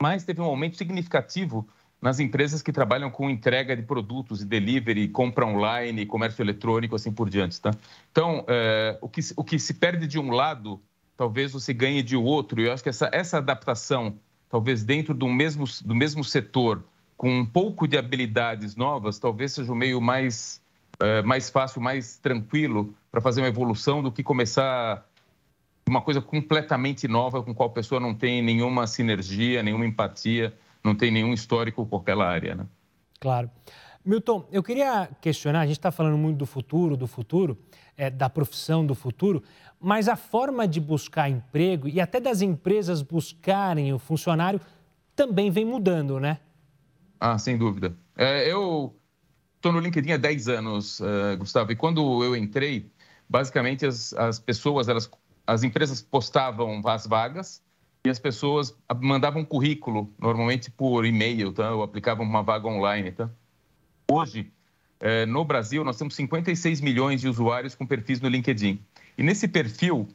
mas 0.00 0.24
teve 0.24 0.40
um 0.40 0.44
aumento 0.44 0.76
significativo 0.76 1.66
nas 2.00 2.20
empresas 2.20 2.60
que 2.60 2.70
trabalham 2.70 3.10
com 3.10 3.30
entrega 3.30 3.74
de 3.74 3.82
produtos 3.82 4.42
e 4.42 4.44
delivery, 4.44 5.08
compra 5.08 5.46
online, 5.46 6.04
comércio 6.04 6.42
eletrônico, 6.42 6.94
assim 6.94 7.10
por 7.10 7.30
diante, 7.30 7.58
tá? 7.58 7.70
Então, 8.12 8.44
é, 8.46 8.98
o, 9.00 9.08
que, 9.08 9.22
o 9.34 9.42
que 9.42 9.58
se 9.58 9.72
perde 9.72 10.06
de 10.06 10.18
um 10.18 10.30
lado, 10.30 10.82
talvez 11.16 11.52
você 11.52 11.72
ganhe 11.72 12.02
de 12.02 12.14
outro. 12.14 12.60
E 12.60 12.66
eu 12.66 12.72
acho 12.74 12.82
que 12.82 12.90
essa, 12.90 13.08
essa 13.10 13.38
adaptação, 13.38 14.18
talvez 14.50 14.84
dentro 14.84 15.14
do 15.14 15.26
mesmo, 15.26 15.64
do 15.82 15.94
mesmo 15.94 16.22
setor, 16.22 16.84
com 17.16 17.30
um 17.30 17.46
pouco 17.46 17.86
de 17.86 17.96
habilidades 17.96 18.76
novas, 18.76 19.18
talvez 19.18 19.52
seja 19.52 19.72
o 19.72 19.74
meio 19.74 20.00
mais, 20.00 20.60
é, 21.00 21.22
mais 21.22 21.48
fácil, 21.48 21.80
mais 21.80 22.18
tranquilo 22.18 22.94
para 23.10 23.20
fazer 23.20 23.40
uma 23.40 23.48
evolução 23.48 24.02
do 24.02 24.10
que 24.10 24.22
começar 24.22 25.06
uma 25.88 26.00
coisa 26.00 26.20
completamente 26.20 27.06
nova 27.06 27.42
com 27.42 27.54
qual 27.54 27.68
a 27.68 27.72
pessoa 27.72 28.00
não 28.00 28.14
tem 28.14 28.42
nenhuma 28.42 28.86
sinergia, 28.86 29.62
nenhuma 29.62 29.86
empatia, 29.86 30.54
não 30.82 30.94
tem 30.94 31.10
nenhum 31.10 31.32
histórico 31.32 31.84
por 31.86 32.00
aquela 32.00 32.26
área. 32.26 32.54
Né? 32.54 32.66
Claro. 33.20 33.50
Milton, 34.04 34.46
eu 34.52 34.62
queria 34.62 35.08
questionar, 35.20 35.60
a 35.60 35.66
gente 35.66 35.78
está 35.78 35.90
falando 35.90 36.18
muito 36.18 36.36
do 36.36 36.46
futuro, 36.46 36.96
do 36.96 37.06
futuro, 37.06 37.58
é, 37.96 38.10
da 38.10 38.28
profissão 38.28 38.84
do 38.84 38.94
futuro, 38.94 39.42
mas 39.80 40.08
a 40.08 40.16
forma 40.16 40.68
de 40.68 40.78
buscar 40.80 41.30
emprego 41.30 41.88
e 41.88 42.00
até 42.00 42.20
das 42.20 42.42
empresas 42.42 43.00
buscarem 43.00 43.92
o 43.92 43.98
funcionário 43.98 44.60
também 45.16 45.50
vem 45.50 45.64
mudando, 45.64 46.20
né? 46.20 46.38
Ah, 47.18 47.38
sem 47.38 47.56
dúvida. 47.56 47.96
É, 48.16 48.50
eu 48.50 48.94
estou 49.56 49.72
no 49.72 49.80
LinkedIn 49.80 50.12
há 50.12 50.16
10 50.16 50.48
anos, 50.48 51.00
uh, 51.00 51.36
Gustavo, 51.38 51.72
e 51.72 51.76
quando 51.76 52.22
eu 52.22 52.36
entrei, 52.36 52.90
basicamente 53.28 53.86
as, 53.86 54.12
as 54.12 54.38
pessoas, 54.38 54.88
elas, 54.88 55.10
as 55.46 55.62
empresas 55.62 56.02
postavam 56.02 56.82
as 56.86 57.06
vagas 57.06 57.62
e 58.04 58.10
as 58.10 58.18
pessoas 58.18 58.76
mandavam 59.00 59.44
currículo, 59.44 60.12
normalmente 60.20 60.70
por 60.70 61.06
e-mail, 61.06 61.52
tá? 61.52 61.74
ou 61.74 61.82
aplicavam 61.82 62.26
uma 62.26 62.42
vaga 62.42 62.68
online. 62.68 63.10
Tá? 63.12 63.30
Hoje, 64.10 64.52
é, 65.00 65.24
no 65.24 65.44
Brasil, 65.44 65.82
nós 65.82 65.96
temos 65.96 66.14
56 66.14 66.82
milhões 66.82 67.22
de 67.22 67.28
usuários 67.28 67.74
com 67.74 67.86
perfis 67.86 68.20
no 68.20 68.28
LinkedIn. 68.28 68.78
E 69.16 69.22
nesse 69.22 69.48
perfil, 69.48 70.06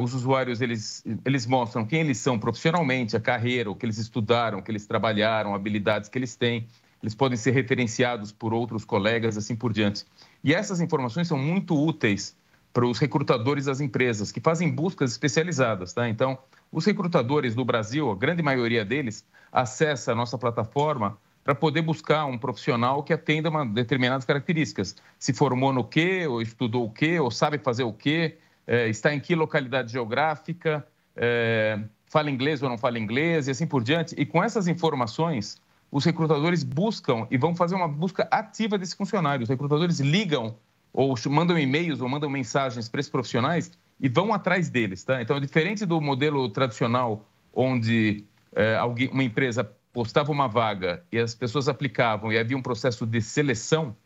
os 0.00 0.12
usuários 0.12 0.60
eles, 0.60 1.04
eles 1.24 1.46
mostram 1.46 1.84
quem 1.84 2.00
eles 2.00 2.18
são 2.18 2.38
profissionalmente, 2.38 3.16
a 3.16 3.20
carreira, 3.20 3.70
o 3.70 3.76
que 3.76 3.86
eles 3.86 3.98
estudaram, 3.98 4.58
o 4.58 4.62
que 4.62 4.70
eles 4.70 4.86
trabalharam, 4.86 5.54
habilidades 5.54 6.08
que 6.08 6.18
eles 6.18 6.34
têm. 6.34 6.66
Eles 7.00 7.14
podem 7.14 7.36
ser 7.36 7.52
referenciados 7.52 8.32
por 8.32 8.52
outros 8.52 8.84
colegas, 8.84 9.36
assim 9.36 9.54
por 9.54 9.72
diante. 9.72 10.04
E 10.42 10.52
essas 10.52 10.80
informações 10.80 11.28
são 11.28 11.38
muito 11.38 11.76
úteis 11.76 12.36
para 12.72 12.86
os 12.86 12.98
recrutadores 12.98 13.66
das 13.66 13.80
empresas, 13.80 14.32
que 14.32 14.40
fazem 14.40 14.70
buscas 14.70 15.12
especializadas. 15.12 15.92
Tá? 15.92 16.08
Então, 16.08 16.38
os 16.72 16.84
recrutadores 16.84 17.54
do 17.54 17.64
Brasil, 17.64 18.10
a 18.10 18.16
grande 18.16 18.42
maioria 18.42 18.84
deles, 18.84 19.24
acessa 19.52 20.12
a 20.12 20.14
nossa 20.14 20.36
plataforma 20.36 21.16
para 21.44 21.54
poder 21.54 21.82
buscar 21.82 22.26
um 22.26 22.36
profissional 22.36 23.02
que 23.02 23.12
atenda 23.12 23.48
uma 23.48 23.64
determinadas 23.64 24.24
características. 24.24 24.96
Se 25.18 25.32
formou 25.32 25.72
no 25.72 25.82
quê, 25.82 26.26
ou 26.26 26.42
estudou 26.42 26.84
o 26.84 26.90
quê, 26.90 27.18
ou 27.18 27.30
sabe 27.30 27.58
fazer 27.58 27.84
o 27.84 27.92
quê, 27.92 28.36
é, 28.68 28.86
está 28.88 29.14
em 29.14 29.18
que 29.18 29.34
localidade 29.34 29.90
geográfica, 29.90 30.86
é, 31.16 31.80
fala 32.06 32.30
inglês 32.30 32.62
ou 32.62 32.68
não 32.68 32.76
fala 32.76 32.98
inglês, 32.98 33.48
e 33.48 33.50
assim 33.50 33.66
por 33.66 33.82
diante. 33.82 34.14
E 34.18 34.26
com 34.26 34.44
essas 34.44 34.68
informações, 34.68 35.56
os 35.90 36.04
recrutadores 36.04 36.62
buscam 36.62 37.26
e 37.30 37.38
vão 37.38 37.56
fazer 37.56 37.74
uma 37.74 37.88
busca 37.88 38.28
ativa 38.30 38.76
desse 38.76 38.94
funcionário. 38.94 39.42
Os 39.42 39.48
recrutadores 39.48 40.00
ligam 40.00 40.54
ou 40.92 41.14
mandam 41.30 41.58
e-mails 41.58 42.02
ou 42.02 42.08
mandam 42.08 42.28
mensagens 42.28 42.88
para 42.88 43.00
esses 43.00 43.10
profissionais 43.10 43.72
e 43.98 44.08
vão 44.08 44.34
atrás 44.34 44.68
deles, 44.68 45.02
tá? 45.02 45.20
Então, 45.22 45.40
diferente 45.40 45.86
do 45.86 46.00
modelo 46.00 46.48
tradicional, 46.50 47.26
onde 47.54 48.24
é, 48.54 48.76
alguém, 48.76 49.08
uma 49.08 49.24
empresa 49.24 49.64
postava 49.92 50.30
uma 50.30 50.46
vaga 50.46 51.02
e 51.10 51.18
as 51.18 51.34
pessoas 51.34 51.68
aplicavam 51.68 52.30
e 52.32 52.38
havia 52.38 52.56
um 52.56 52.62
processo 52.62 53.06
de 53.06 53.20
seleção, 53.20 53.96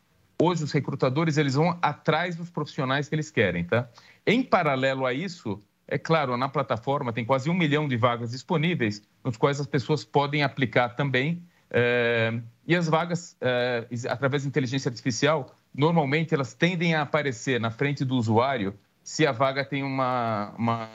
hoje 0.43 0.63
os 0.63 0.71
recrutadores 0.71 1.37
eles 1.37 1.55
vão 1.55 1.77
atrás 1.81 2.35
dos 2.35 2.49
profissionais 2.49 3.07
que 3.07 3.15
eles 3.15 3.31
querem, 3.31 3.63
tá? 3.63 3.87
Em 4.25 4.43
paralelo 4.43 5.05
a 5.05 5.13
isso, 5.13 5.59
é 5.87 5.97
claro, 5.97 6.35
na 6.37 6.49
plataforma 6.49 7.13
tem 7.13 7.25
quase 7.25 7.49
um 7.49 7.53
milhão 7.53 7.87
de 7.87 7.97
vagas 7.97 8.31
disponíveis, 8.31 9.01
nos 9.23 9.37
quais 9.37 9.59
as 9.59 9.67
pessoas 9.67 10.03
podem 10.03 10.43
aplicar 10.43 10.89
também. 10.89 11.43
É, 11.69 12.33
e 12.67 12.75
as 12.75 12.87
vagas, 12.87 13.35
é, 13.41 13.87
através 14.09 14.43
da 14.43 14.49
inteligência 14.49 14.89
artificial, 14.89 15.55
normalmente 15.73 16.33
elas 16.33 16.53
tendem 16.53 16.93
a 16.93 17.01
aparecer 17.01 17.59
na 17.59 17.71
frente 17.71 18.05
do 18.05 18.15
usuário 18.15 18.73
se 19.03 19.27
a 19.27 19.31
vaga 19.31 19.65
tem 19.65 19.83
uma, 19.83 20.53
uma 20.57 20.89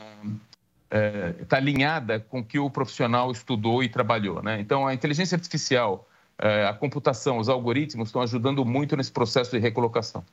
está 1.43 1.57
é, 1.57 1.61
alinhada 1.61 2.19
com 2.19 2.41
o 2.41 2.45
que 2.45 2.59
o 2.59 2.71
profissional 2.71 3.31
estudou 3.31 3.83
e 3.83 3.89
trabalhou. 3.89 4.43
Né? 4.43 4.61
Então, 4.61 4.87
a 4.87 4.95
inteligência 4.95 5.37
artificial, 5.37 6.09
a 6.39 6.73
computação, 6.73 7.39
os 7.39 7.49
algoritmos 7.49 8.09
estão 8.09 8.23
ajudando 8.23 8.65
muito 8.65 8.97
nesse 8.97 9.11
processo 9.11 9.51
de 9.51 9.59
recolocação. 9.59 10.25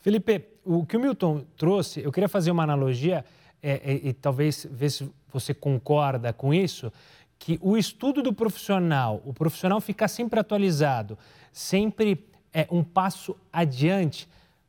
Felipe, 0.00 0.44
o 0.64 0.84
que 0.84 0.96
o 0.96 1.00
Milton 1.00 1.44
trouxe, 1.56 2.00
eu 2.02 2.10
queria 2.10 2.28
fazer 2.28 2.50
uma 2.50 2.62
analogia 2.62 3.24
é, 3.62 3.72
é, 3.84 4.08
e 4.08 4.12
talvez 4.12 4.66
ver 4.70 4.90
se 4.90 5.10
você 5.30 5.52
concorda 5.52 6.32
com 6.32 6.52
isso, 6.54 6.90
que 7.38 7.58
o 7.62 7.76
estudo 7.76 8.22
do 8.22 8.32
profissional, 8.32 9.22
o 9.24 9.32
profissional 9.32 9.80
ficar 9.80 10.08
sempre 10.08 10.40
atualizado, 10.40 11.18
sempre 11.52 12.26
é, 12.52 12.66
um 12.70 12.82
passo 12.82 13.36
adiante, 13.52 14.28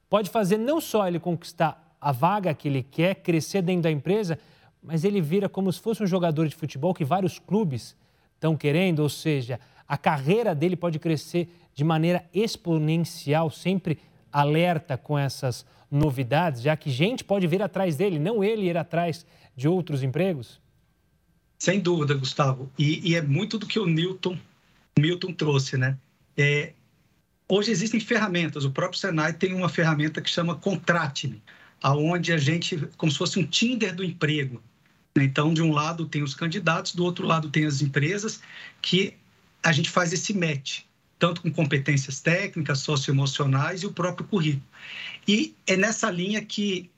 pode 0.10 0.30
fazer 0.30 0.58
não 0.58 0.82
só 0.82 1.08
ele 1.08 1.20
conquistar 1.20 1.96
a 2.00 2.12
vaga 2.12 2.54
que 2.54 2.68
ele 2.68 2.84
quer, 2.84 3.16
crescer 3.16 3.62
dentro 3.62 3.84
da 3.84 3.92
empresa, 3.92 4.38
mas 4.84 5.04
ele 5.04 5.22
vira 5.22 5.48
como 5.48 5.72
se 5.72 5.80
fosse 5.80 6.04
um 6.04 6.08
jogador 6.08 6.48
de 6.48 6.56
futebol 6.56 6.94
que 6.94 7.06
vários 7.06 7.40
clubes 7.40 7.96
estão 8.36 8.58
querendo, 8.58 9.00
ou 9.00 9.10
seja, 9.10 9.60
a 9.92 9.98
carreira 9.98 10.56
dele 10.56 10.78
pode 10.78 10.98
crescer 11.00 11.50
de 11.76 11.84
maneira 11.84 12.24
exponencial, 12.34 13.52
sempre 13.52 14.00
alerta 14.32 14.98
com 14.98 15.20
essas 15.20 15.66
novidades, 15.92 16.62
já 16.62 16.78
que 16.78 16.90
gente 16.90 17.26
pode 17.26 17.46
vir 17.46 17.62
atrás 17.62 17.98
dele, 17.98 18.18
não 18.18 18.42
ele 18.42 18.68
ir 18.68 18.78
atrás 18.78 19.26
de 19.54 19.68
outros 19.68 20.02
empregos? 20.02 20.62
Sem 21.60 21.82
dúvida, 21.82 22.14
Gustavo. 22.14 22.72
E, 22.80 23.12
e 23.12 23.16
é 23.16 23.22
muito 23.22 23.58
do 23.58 23.68
que 23.68 23.80
o 23.80 23.86
Newton, 23.86 24.38
Milton 24.98 25.34
trouxe, 25.34 25.76
né? 25.76 25.98
É, 26.38 26.72
hoje 27.50 27.70
existem 27.70 28.00
ferramentas. 28.00 28.64
O 28.64 28.72
próprio 28.72 28.98
Senai 28.98 29.34
tem 29.34 29.54
uma 29.54 29.68
ferramenta 29.68 30.22
que 30.22 30.30
chama 30.30 30.56
Contrate-me, 30.56 31.44
aonde 31.84 32.32
a 32.32 32.38
gente, 32.38 32.78
como 32.96 33.12
se 33.12 33.18
fosse 33.18 33.38
um 33.38 33.46
Tinder 33.46 33.94
do 33.94 34.06
emprego. 34.06 34.64
Então, 35.18 35.54
de 35.54 35.62
um 35.62 35.74
lado 35.74 36.06
tem 36.06 36.24
os 36.24 36.34
candidatos, 36.34 36.96
do 36.96 37.04
outro 37.04 37.28
lado 37.28 37.50
tem 37.50 37.66
as 37.66 37.82
empresas, 37.82 38.42
que 38.82 39.20
a 39.64 39.72
gente 39.72 39.90
faz 39.90 40.12
esse 40.12 40.34
match, 40.34 40.82
tanto 41.20 41.42
com 41.42 41.52
competências 41.52 42.20
técnicas, 42.20 42.80
socioemocionais 42.80 43.84
e 43.84 43.86
o 43.86 43.94
próprio 43.94 44.28
currículo. 44.28 44.66
E 45.28 45.56
é 45.68 45.78
nessa 45.78 46.10
linha 46.10 46.44
que, 46.44 46.90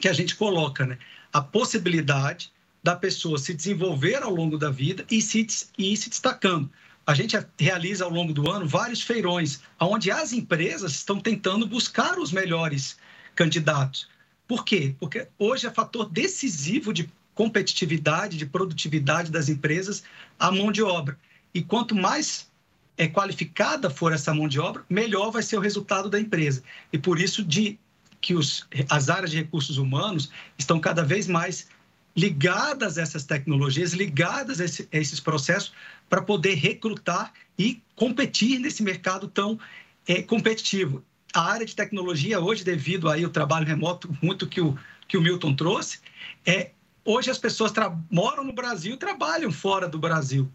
que 0.00 0.08
a 0.08 0.12
gente 0.12 0.34
coloca 0.34 0.86
né? 0.86 0.98
a 1.32 1.40
possibilidade 1.40 2.52
da 2.82 2.96
pessoa 2.96 3.38
se 3.38 3.52
desenvolver 3.52 4.22
ao 4.22 4.34
longo 4.34 4.56
da 4.56 4.70
vida 4.70 5.04
e 5.10 5.20
se, 5.20 5.46
e 5.76 5.92
ir 5.92 5.96
se 5.96 6.08
destacando. 6.08 6.70
A 7.06 7.14
gente 7.14 7.36
realiza 7.58 8.04
ao 8.04 8.10
longo 8.10 8.32
do 8.32 8.50
ano 8.50 8.66
vários 8.66 9.02
feirões, 9.02 9.60
onde 9.78 10.10
as 10.10 10.32
empresas 10.32 10.92
estão 10.92 11.20
tentando 11.20 11.66
buscar 11.66 12.18
os 12.18 12.32
melhores 12.32 12.96
candidatos. 13.34 14.08
Por 14.46 14.64
quê? 14.64 14.94
Porque 14.98 15.28
hoje 15.38 15.66
é 15.66 15.70
fator 15.70 16.08
decisivo 16.08 16.92
de 16.92 17.10
competitividade, 17.34 18.36
de 18.36 18.46
produtividade 18.46 19.30
das 19.30 19.48
empresas 19.48 20.02
a 20.38 20.50
mão 20.50 20.72
de 20.72 20.82
obra. 20.82 21.18
E 21.52 21.62
quanto 21.62 21.94
mais 21.94 22.50
é, 22.96 23.08
qualificada 23.08 23.88
for 23.88 24.12
essa 24.12 24.32
mão 24.34 24.46
de 24.46 24.60
obra, 24.60 24.84
melhor 24.88 25.30
vai 25.30 25.42
ser 25.42 25.56
o 25.56 25.60
resultado 25.60 26.08
da 26.08 26.20
empresa. 26.20 26.62
E 26.92 26.98
por 26.98 27.18
isso 27.18 27.42
de 27.42 27.78
que 28.20 28.34
os, 28.34 28.66
as 28.88 29.08
áreas 29.08 29.30
de 29.30 29.38
recursos 29.38 29.78
humanos 29.78 30.30
estão 30.58 30.78
cada 30.78 31.02
vez 31.02 31.26
mais 31.26 31.68
ligadas 32.16 32.98
a 32.98 33.02
essas 33.02 33.24
tecnologias, 33.24 33.92
ligadas 33.92 34.60
a, 34.60 34.64
esse, 34.64 34.88
a 34.92 34.96
esses 34.98 35.20
processos, 35.20 35.72
para 36.08 36.20
poder 36.20 36.54
recrutar 36.54 37.32
e 37.58 37.80
competir 37.96 38.58
nesse 38.58 38.82
mercado 38.82 39.28
tão 39.28 39.58
é, 40.06 40.22
competitivo. 40.22 41.02
A 41.32 41.42
área 41.42 41.64
de 41.64 41.74
tecnologia 41.74 42.40
hoje, 42.40 42.64
devido 42.64 43.08
aí 43.08 43.24
ao 43.24 43.30
trabalho 43.30 43.66
remoto, 43.66 44.14
muito 44.20 44.46
que 44.46 44.60
o, 44.60 44.76
que 45.06 45.16
o 45.16 45.22
Milton 45.22 45.54
trouxe, 45.54 46.00
é 46.44 46.72
hoje 47.04 47.30
as 47.30 47.38
pessoas 47.38 47.72
moram 48.10 48.44
no 48.44 48.52
Brasil 48.52 48.94
e 48.94 48.98
trabalham 48.98 49.52
fora 49.52 49.88
do 49.88 49.98
Brasil. 49.98 50.50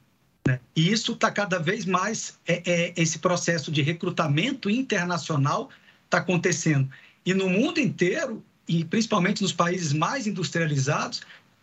Né? 0.48 0.60
E 0.76 0.92
isso 0.92 1.14
está 1.14 1.32
cada 1.32 1.58
vez 1.58 1.86
mais, 1.86 2.40
é, 2.48 2.62
é, 2.66 2.94
esse 2.96 3.20
processo 3.20 3.72
de 3.72 3.82
recrutamento 3.82 4.70
internacional 4.70 5.70
está 6.06 6.20
acontecendo. 6.20 6.90
E 7.26 7.34
no 7.34 7.50
mundo 7.50 7.80
inteiro, 7.80 8.44
e 8.68 8.86
principalmente 8.86 9.42
nos 9.42 9.54
países 9.54 9.92
mais 9.92 10.28
industrializados, 10.28 11.22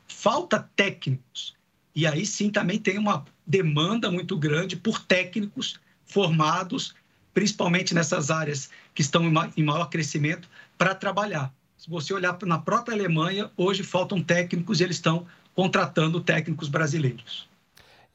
falta 0.09 0.69
técnicos. 0.75 1.55
E 1.95 2.07
aí 2.07 2.27
sim 2.27 2.51
também 2.51 2.79
tem 2.79 2.99
uma 2.99 3.25
demanda 3.47 4.11
muito 4.11 4.37
grande 4.37 4.77
por 4.77 5.01
técnicos 5.01 5.79
formados, 6.07 6.95
principalmente 7.33 7.95
nessas 7.95 8.31
áreas 8.31 8.71
que 8.95 9.03
estão 9.03 9.25
em 9.57 9.63
maior 9.63 9.87
crescimento, 9.87 10.49
para 10.77 10.95
trabalhar. 10.95 11.53
Se 11.77 11.89
você 11.89 12.15
olhar 12.15 12.37
na 12.45 12.59
própria 12.59 12.95
Alemanha, 12.95 13.51
hoje 13.57 13.83
faltam 13.83 14.23
técnicos 14.23 14.81
e 14.81 14.85
eles 14.85 14.97
estão 14.97 15.27
contratando 15.55 16.21
técnicos 16.21 16.69
brasileiros. 16.69 17.52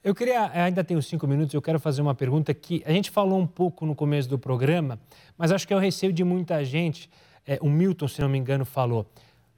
Eu 0.03 0.13
queria, 0.13 0.49
ainda 0.53 0.83
tenho 0.83 1.01
cinco 1.01 1.27
minutos, 1.27 1.53
eu 1.53 1.61
quero 1.61 1.79
fazer 1.79 2.01
uma 2.01 2.13
pergunta 2.13 2.53
que 2.53 2.83
a 2.85 2.91
gente 2.91 3.09
falou 3.09 3.39
um 3.39 3.47
pouco 3.47 3.85
no 3.85 3.95
começo 3.95 4.29
do 4.29 4.37
programa, 4.37 4.99
mas 5.37 5.51
acho 5.51 5.67
que 5.67 5.73
é 5.73 5.75
o 5.75 5.79
receio 5.79 6.13
de 6.13 6.23
muita 6.23 6.63
gente. 6.63 7.09
É, 7.45 7.57
o 7.61 7.69
Milton, 7.69 8.07
se 8.07 8.21
não 8.21 8.29
me 8.29 8.37
engano, 8.37 8.63
falou. 8.63 9.05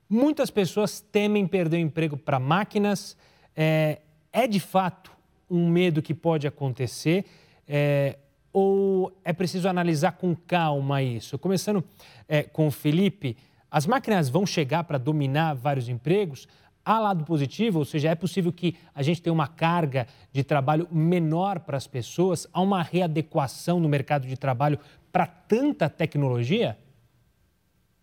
Muitas 0.09 0.49
pessoas 0.49 1.01
temem 1.01 1.45
perder 1.45 1.77
o 1.77 1.79
emprego 1.79 2.17
para 2.17 2.39
máquinas. 2.39 3.17
É, 3.55 3.99
é, 4.31 4.47
de 4.47 4.59
fato 4.59 5.11
um 5.49 5.67
medo 5.67 6.01
que 6.01 6.13
pode 6.13 6.47
acontecer? 6.47 7.25
É, 7.67 8.17
ou 8.53 9.11
é 9.23 9.33
preciso 9.33 9.67
analisar 9.67 10.13
com 10.13 10.35
calma 10.35 11.03
isso? 11.03 11.37
Começando 11.37 11.83
é, 12.27 12.43
com 12.43 12.67
o 12.67 12.71
Felipe, 12.71 13.37
as 13.69 13.85
máquinas 13.85 14.29
vão 14.29 14.45
chegar 14.45 14.83
para 14.83 14.97
dominar 14.97 15.53
vários 15.53 15.89
empregos? 15.89 16.47
Há 16.89 16.97
lado 16.97 17.23
positivo, 17.23 17.77
ou 17.77 17.85
seja, 17.85 18.09
é 18.09 18.15
possível 18.15 18.51
que 18.51 18.75
a 18.95 19.03
gente 19.03 19.21
tenha 19.21 19.31
uma 19.31 19.47
carga 19.47 20.07
de 20.33 20.43
trabalho 20.43 20.87
menor 20.91 21.59
para 21.59 21.77
as 21.77 21.85
pessoas? 21.85 22.47
Há 22.51 22.59
uma 22.61 22.81
readequação 22.81 23.79
no 23.79 23.87
mercado 23.87 24.27
de 24.27 24.35
trabalho 24.35 24.79
para 25.11 25.27
tanta 25.27 25.87
tecnologia? 25.87 26.75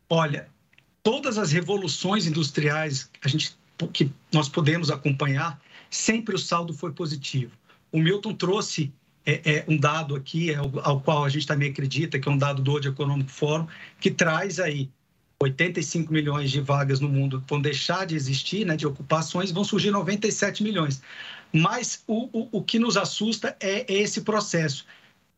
Olha, 0.09 0.47
todas 1.03 1.37
as 1.37 1.51
revoluções 1.51 2.29
industriais 2.29 3.11
a 3.25 3.27
gente, 3.27 3.57
que 3.93 4.09
nós 4.33 4.49
podemos 4.49 4.89
acompanhar, 4.89 5.61
sempre 5.91 6.37
o 6.37 6.39
saldo 6.39 6.73
foi 6.73 6.93
positivo. 6.93 7.57
O 7.91 7.99
Milton 7.99 8.35
trouxe 8.35 8.95
é, 9.25 9.57
é, 9.57 9.65
um 9.67 9.77
dado 9.77 10.15
aqui, 10.15 10.53
é, 10.53 10.59
ao, 10.59 11.01
qual 11.01 11.25
a 11.25 11.29
gente 11.29 11.45
também 11.45 11.71
acredita, 11.71 12.21
que 12.21 12.29
é 12.29 12.31
um 12.31 12.39
dado 12.39 12.63
do 12.63 12.71
World 12.71 12.87
Economic 12.87 13.33
Forum, 13.33 13.67
que 13.99 14.13
traz 14.13 14.61
aí 14.61 14.89
85 15.43 16.13
milhões 16.13 16.51
de 16.51 16.61
vagas 16.61 17.01
no 17.01 17.09
mundo 17.09 17.45
vão 17.47 17.61
deixar 17.61 18.07
de 18.07 18.15
existir, 18.15 18.65
né, 18.65 18.77
de 18.77 18.87
ocupações, 18.87 19.51
vão 19.51 19.65
surgir 19.65 19.91
97 19.91 20.63
milhões. 20.63 21.03
Mas 21.53 22.03
o, 22.07 22.29
o, 22.33 22.49
o 22.53 22.63
que 22.63 22.79
nos 22.79 22.97
assusta 22.97 23.57
é 23.61 23.91
esse 23.93 24.23
processo. 24.23 24.87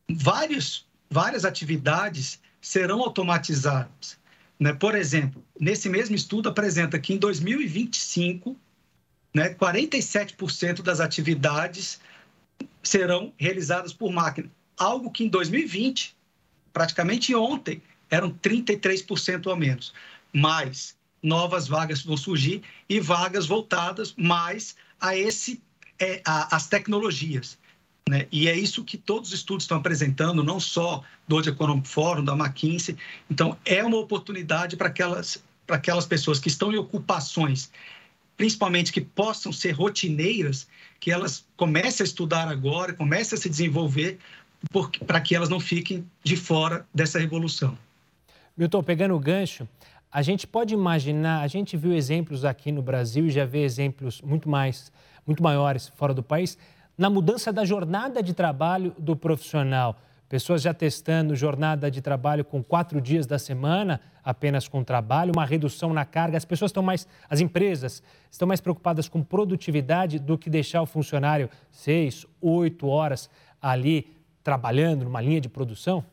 Vários, 0.08 0.86
várias 1.10 1.44
atividades 1.44 2.40
serão 2.60 3.00
automatizadas. 3.00 4.18
Né? 4.58 4.72
Por 4.72 4.94
exemplo, 4.94 5.44
nesse 5.58 5.88
mesmo 5.88 6.14
estudo 6.14 6.48
apresenta 6.48 6.98
que 6.98 7.12
em 7.12 7.18
2025, 7.18 8.56
né, 9.34 9.54
47% 9.54 10.82
das 10.82 11.00
atividades 11.00 12.00
serão 12.82 13.32
realizadas 13.36 13.92
por 13.92 14.12
máquina. 14.12 14.50
Algo 14.76 15.10
que 15.10 15.24
em 15.24 15.28
2020, 15.28 16.16
praticamente 16.72 17.34
ontem, 17.34 17.82
eram 18.10 18.30
33% 18.30 19.52
a 19.52 19.56
menos. 19.56 19.92
Mas 20.32 20.96
novas 21.22 21.66
vagas 21.68 22.02
vão 22.02 22.16
surgir 22.16 22.62
e 22.88 23.00
vagas 23.00 23.46
voltadas 23.46 24.14
mais 24.16 24.76
a 25.00 25.16
esse 25.16 25.60
é, 25.98 26.22
a, 26.24 26.54
as 26.56 26.66
tecnologias. 26.66 27.58
Né? 28.08 28.26
E 28.32 28.48
é 28.48 28.56
isso 28.56 28.84
que 28.84 28.96
todos 28.96 29.28
os 29.28 29.34
estudos 29.34 29.64
estão 29.64 29.78
apresentando, 29.78 30.42
não 30.42 30.58
só 30.58 31.02
do 31.26 31.34
World 31.34 31.50
Economic 31.50 31.88
Forum, 31.88 32.24
da 32.24 32.32
McKinsey. 32.32 32.96
Então, 33.30 33.56
é 33.64 33.84
uma 33.84 33.98
oportunidade 33.98 34.76
para 34.76 34.88
aquelas, 34.88 35.42
para 35.66 35.76
aquelas 35.76 36.06
pessoas 36.06 36.38
que 36.38 36.48
estão 36.48 36.72
em 36.72 36.76
ocupações, 36.76 37.70
principalmente 38.36 38.92
que 38.92 39.00
possam 39.00 39.52
ser 39.52 39.72
rotineiras, 39.72 40.66
que 40.98 41.10
elas 41.10 41.44
comecem 41.56 42.02
a 42.02 42.06
estudar 42.06 42.48
agora, 42.48 42.94
comecem 42.94 43.36
a 43.36 43.40
se 43.40 43.48
desenvolver, 43.48 44.18
para 45.06 45.20
que 45.20 45.34
elas 45.34 45.48
não 45.48 45.60
fiquem 45.60 46.08
de 46.24 46.36
fora 46.36 46.86
dessa 46.94 47.18
revolução. 47.18 47.76
Milton, 48.58 48.82
pegando 48.82 49.14
o 49.14 49.20
gancho, 49.20 49.68
a 50.10 50.20
gente 50.20 50.44
pode 50.44 50.74
imaginar, 50.74 51.42
a 51.42 51.46
gente 51.46 51.76
viu 51.76 51.92
exemplos 51.92 52.44
aqui 52.44 52.72
no 52.72 52.82
Brasil 52.82 53.26
e 53.26 53.30
já 53.30 53.44
vê 53.44 53.62
exemplos 53.62 54.20
muito 54.20 54.48
mais, 54.48 54.90
muito 55.24 55.40
maiores 55.40 55.92
fora 55.94 56.12
do 56.12 56.24
país, 56.24 56.58
na 56.96 57.08
mudança 57.08 57.52
da 57.52 57.64
jornada 57.64 58.20
de 58.20 58.34
trabalho 58.34 58.92
do 58.98 59.14
profissional. 59.14 59.96
Pessoas 60.28 60.60
já 60.60 60.74
testando 60.74 61.36
jornada 61.36 61.88
de 61.88 62.02
trabalho 62.02 62.44
com 62.44 62.60
quatro 62.60 63.00
dias 63.00 63.28
da 63.28 63.38
semana, 63.38 64.00
apenas 64.24 64.66
com 64.66 64.82
trabalho, 64.82 65.32
uma 65.36 65.44
redução 65.44 65.94
na 65.94 66.04
carga. 66.04 66.36
As 66.36 66.44
pessoas 66.44 66.70
estão 66.70 66.82
mais, 66.82 67.06
as 67.30 67.40
empresas 67.40 68.02
estão 68.28 68.48
mais 68.48 68.60
preocupadas 68.60 69.08
com 69.08 69.22
produtividade 69.22 70.18
do 70.18 70.36
que 70.36 70.50
deixar 70.50 70.82
o 70.82 70.86
funcionário 70.86 71.48
seis, 71.70 72.26
oito 72.40 72.88
horas 72.88 73.30
ali 73.62 74.16
trabalhando 74.42 75.04
numa 75.04 75.20
linha 75.20 75.40
de 75.40 75.48
produção? 75.48 76.04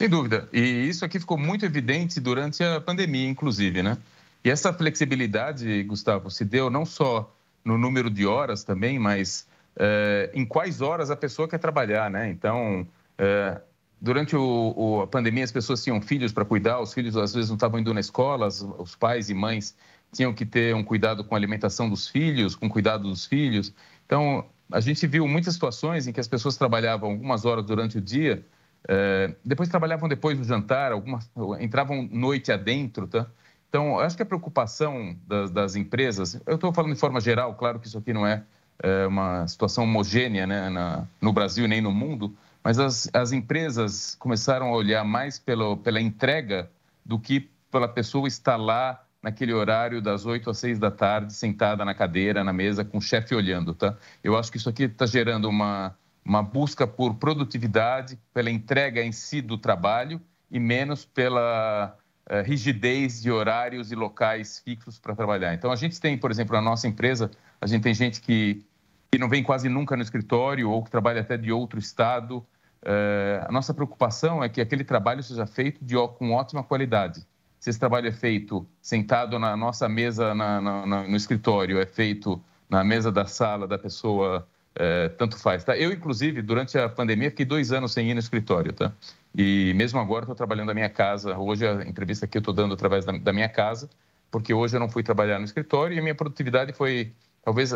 Sem 0.00 0.08
dúvida. 0.08 0.48
E 0.50 0.88
isso 0.88 1.04
aqui 1.04 1.20
ficou 1.20 1.36
muito 1.36 1.66
evidente 1.66 2.18
durante 2.20 2.64
a 2.64 2.80
pandemia, 2.80 3.28
inclusive, 3.28 3.82
né? 3.82 3.98
E 4.42 4.48
essa 4.48 4.72
flexibilidade, 4.72 5.82
Gustavo, 5.82 6.30
se 6.30 6.42
deu 6.42 6.70
não 6.70 6.86
só 6.86 7.30
no 7.62 7.76
número 7.76 8.08
de 8.08 8.24
horas 8.24 8.64
também, 8.64 8.98
mas 8.98 9.46
é, 9.76 10.30
em 10.32 10.46
quais 10.46 10.80
horas 10.80 11.10
a 11.10 11.16
pessoa 11.16 11.46
quer 11.46 11.58
trabalhar, 11.58 12.10
né? 12.10 12.30
Então, 12.30 12.88
é, 13.18 13.60
durante 14.00 14.34
o, 14.34 14.72
o, 14.74 15.02
a 15.02 15.06
pandemia, 15.06 15.44
as 15.44 15.52
pessoas 15.52 15.84
tinham 15.84 16.00
filhos 16.00 16.32
para 16.32 16.46
cuidar, 16.46 16.80
os 16.80 16.94
filhos 16.94 17.14
às 17.14 17.34
vezes 17.34 17.50
não 17.50 17.56
estavam 17.56 17.78
indo 17.78 17.92
na 17.92 18.00
escola, 18.00 18.46
os, 18.46 18.62
os 18.78 18.96
pais 18.96 19.28
e 19.28 19.34
mães 19.34 19.76
tinham 20.14 20.32
que 20.32 20.46
ter 20.46 20.74
um 20.74 20.82
cuidado 20.82 21.22
com 21.22 21.34
a 21.34 21.38
alimentação 21.38 21.90
dos 21.90 22.08
filhos, 22.08 22.56
com 22.56 22.68
o 22.68 22.70
cuidado 22.70 23.06
dos 23.06 23.26
filhos. 23.26 23.70
Então, 24.06 24.46
a 24.72 24.80
gente 24.80 25.06
viu 25.06 25.28
muitas 25.28 25.52
situações 25.52 26.06
em 26.06 26.12
que 26.14 26.20
as 26.20 26.26
pessoas 26.26 26.56
trabalhavam 26.56 27.10
algumas 27.10 27.44
horas 27.44 27.66
durante 27.66 27.98
o 27.98 28.00
dia 28.00 28.42
é, 28.88 29.34
depois 29.44 29.68
trabalhavam 29.68 30.08
depois 30.08 30.38
do 30.38 30.44
jantar, 30.44 30.92
algumas 30.92 31.30
entravam 31.60 32.08
noite 32.10 32.50
adentro, 32.50 33.06
tá? 33.06 33.26
Então, 33.68 34.00
acho 34.00 34.16
que 34.16 34.22
a 34.22 34.26
preocupação 34.26 35.16
das, 35.28 35.50
das 35.50 35.76
empresas, 35.76 36.40
eu 36.44 36.56
estou 36.56 36.72
falando 36.72 36.92
de 36.92 36.98
forma 36.98 37.20
geral, 37.20 37.54
claro 37.54 37.78
que 37.78 37.86
isso 37.86 37.98
aqui 37.98 38.12
não 38.12 38.26
é, 38.26 38.42
é 38.82 39.06
uma 39.06 39.46
situação 39.46 39.84
homogênea 39.84 40.44
né, 40.44 40.68
na, 40.68 41.06
no 41.20 41.32
Brasil 41.32 41.68
nem 41.68 41.80
no 41.80 41.92
mundo, 41.92 42.34
mas 42.64 42.80
as, 42.80 43.08
as 43.12 43.30
empresas 43.30 44.16
começaram 44.16 44.66
a 44.68 44.72
olhar 44.72 45.04
mais 45.04 45.38
pelo, 45.38 45.76
pela 45.76 46.00
entrega 46.00 46.68
do 47.04 47.18
que 47.18 47.48
pela 47.70 47.86
pessoa 47.86 48.26
estar 48.26 48.56
lá 48.56 49.04
naquele 49.22 49.52
horário 49.52 50.02
das 50.02 50.26
8 50.26 50.50
às 50.50 50.58
6 50.58 50.78
da 50.78 50.90
tarde, 50.90 51.32
sentada 51.32 51.84
na 51.84 51.94
cadeira, 51.94 52.42
na 52.42 52.52
mesa, 52.52 52.84
com 52.84 52.98
o 52.98 53.00
chefe 53.00 53.34
olhando, 53.34 53.74
tá? 53.74 53.96
Eu 54.24 54.36
acho 54.36 54.50
que 54.50 54.56
isso 54.56 54.68
aqui 54.68 54.84
está 54.84 55.06
gerando 55.06 55.48
uma, 55.48 55.94
uma 56.24 56.42
busca 56.42 56.86
por 56.86 57.14
produtividade, 57.14 58.18
pela 58.32 58.50
entrega 58.50 59.02
em 59.02 59.12
si 59.12 59.40
do 59.40 59.56
trabalho 59.56 60.20
e 60.50 60.58
menos 60.60 61.04
pela 61.04 61.96
uh, 62.28 62.42
rigidez 62.44 63.22
de 63.22 63.30
horários 63.30 63.90
e 63.90 63.94
locais 63.94 64.58
fixos 64.58 64.98
para 64.98 65.14
trabalhar. 65.14 65.54
Então, 65.54 65.70
a 65.72 65.76
gente 65.76 66.00
tem, 66.00 66.18
por 66.18 66.30
exemplo, 66.30 66.54
na 66.54 66.62
nossa 66.62 66.86
empresa, 66.86 67.30
a 67.60 67.66
gente 67.66 67.82
tem 67.82 67.94
gente 67.94 68.20
que, 68.20 68.64
que 69.10 69.18
não 69.18 69.28
vem 69.28 69.42
quase 69.42 69.68
nunca 69.68 69.96
no 69.96 70.02
escritório 70.02 70.70
ou 70.70 70.82
que 70.82 70.90
trabalha 70.90 71.20
até 71.20 71.36
de 71.36 71.50
outro 71.52 71.78
estado. 71.78 72.38
Uh, 72.82 73.46
a 73.46 73.52
nossa 73.52 73.72
preocupação 73.72 74.42
é 74.42 74.48
que 74.48 74.60
aquele 74.60 74.84
trabalho 74.84 75.22
seja 75.22 75.46
feito 75.46 75.84
de, 75.84 75.94
com 76.18 76.32
ótima 76.32 76.62
qualidade 76.62 77.26
se 77.60 77.68
esse 77.68 77.78
trabalho 77.78 78.08
é 78.08 78.12
feito 78.12 78.66
sentado 78.80 79.38
na 79.38 79.54
nossa 79.54 79.86
mesa 79.86 80.34
na, 80.34 80.60
na, 80.60 80.86
no 80.86 81.14
escritório, 81.14 81.78
é 81.78 81.84
feito 81.84 82.42
na 82.68 82.82
mesa 82.82 83.12
da 83.12 83.26
sala 83.26 83.68
da 83.68 83.78
pessoa, 83.78 84.48
é, 84.74 85.08
tanto 85.08 85.36
faz. 85.36 85.64
Tá? 85.64 85.76
Eu, 85.76 85.92
inclusive, 85.92 86.42
durante 86.42 86.78
a 86.78 86.88
pandemia, 86.88 87.30
fiquei 87.30 87.44
dois 87.44 87.72
anos 87.72 87.92
sem 87.92 88.10
ir 88.10 88.14
no 88.14 88.20
escritório, 88.20 88.72
tá? 88.72 88.92
E 89.36 89.72
mesmo 89.74 89.98
agora 90.00 90.24
estou 90.24 90.34
trabalhando 90.34 90.68
da 90.68 90.74
minha 90.74 90.88
casa. 90.88 91.36
Hoje 91.38 91.66
a 91.66 91.82
entrevista 91.84 92.24
aqui 92.24 92.38
eu 92.38 92.40
estou 92.40 92.54
dando 92.54 92.74
através 92.74 93.04
da, 93.04 93.12
da, 93.12 93.32
minha 93.32 93.48
casa, 93.48 93.88
porque 94.30 94.52
hoje 94.52 94.76
eu 94.76 94.80
não 94.80 94.88
fui 94.88 95.02
trabalhar 95.02 95.38
no 95.38 95.44
escritório 95.44 95.94
e 95.94 95.98
a 95.98 96.02
minha 96.02 96.14
produtividade 96.14 96.72
foi 96.72 97.12
talvez 97.42 97.72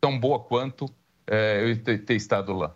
tão 0.00 0.18
boa 0.18 0.38
quanto 0.38 0.88
é, 1.26 1.68
eu 1.68 1.76
ter, 1.82 1.98
ter 2.04 2.14
estado 2.14 2.52
lá. 2.52 2.74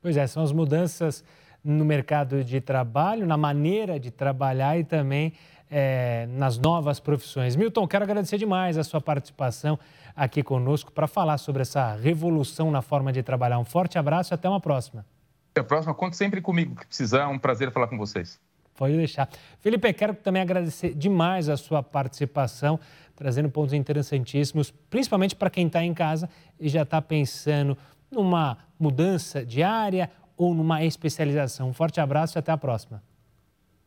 Pois 0.00 0.16
é, 0.16 0.26
são 0.26 0.42
as 0.42 0.52
mudanças 0.52 1.24
no 1.62 1.84
mercado 1.84 2.44
de 2.44 2.60
trabalho, 2.60 3.26
na 3.26 3.36
maneira 3.36 3.98
de 3.98 4.10
trabalhar 4.10 4.78
e 4.78 4.84
também 4.84 5.32
é, 5.70 6.26
nas 6.30 6.58
novas 6.58 7.00
profissões. 7.00 7.56
Milton, 7.56 7.86
quero 7.86 8.04
agradecer 8.04 8.38
demais 8.38 8.78
a 8.78 8.84
sua 8.84 9.00
participação 9.00 9.78
aqui 10.14 10.42
conosco 10.42 10.92
para 10.92 11.06
falar 11.06 11.38
sobre 11.38 11.62
essa 11.62 11.94
revolução 11.94 12.70
na 12.70 12.82
forma 12.82 13.12
de 13.12 13.22
trabalhar. 13.22 13.58
Um 13.58 13.64
forte 13.64 13.98
abraço 13.98 14.32
e 14.32 14.34
até 14.34 14.48
uma 14.48 14.60
próxima. 14.60 15.04
Até 15.52 15.60
a 15.60 15.64
próxima. 15.64 15.94
Conte 15.94 16.16
sempre 16.16 16.40
comigo 16.40 16.76
que 16.76 16.86
precisar. 16.86 17.22
É 17.22 17.26
um 17.26 17.38
prazer 17.38 17.70
falar 17.72 17.88
com 17.88 17.98
vocês. 17.98 18.38
Pode 18.76 18.96
deixar. 18.96 19.28
Felipe, 19.60 19.90
quero 19.92 20.14
também 20.14 20.42
agradecer 20.42 20.94
demais 20.94 21.48
a 21.48 21.56
sua 21.56 21.82
participação, 21.82 22.78
trazendo 23.14 23.48
pontos 23.48 23.72
interessantíssimos, 23.72 24.70
principalmente 24.90 25.34
para 25.34 25.48
quem 25.48 25.66
está 25.66 25.82
em 25.82 25.94
casa 25.94 26.28
e 26.60 26.68
já 26.68 26.82
está 26.82 27.00
pensando 27.00 27.76
numa 28.10 28.58
mudança 28.78 29.44
diária 29.44 30.10
ou 30.36 30.54
numa 30.54 30.84
especialização. 30.84 31.70
Um 31.70 31.72
forte 31.72 32.00
abraço 32.00 32.36
e 32.36 32.38
até 32.38 32.52
a 32.52 32.58
próxima. 32.58 33.02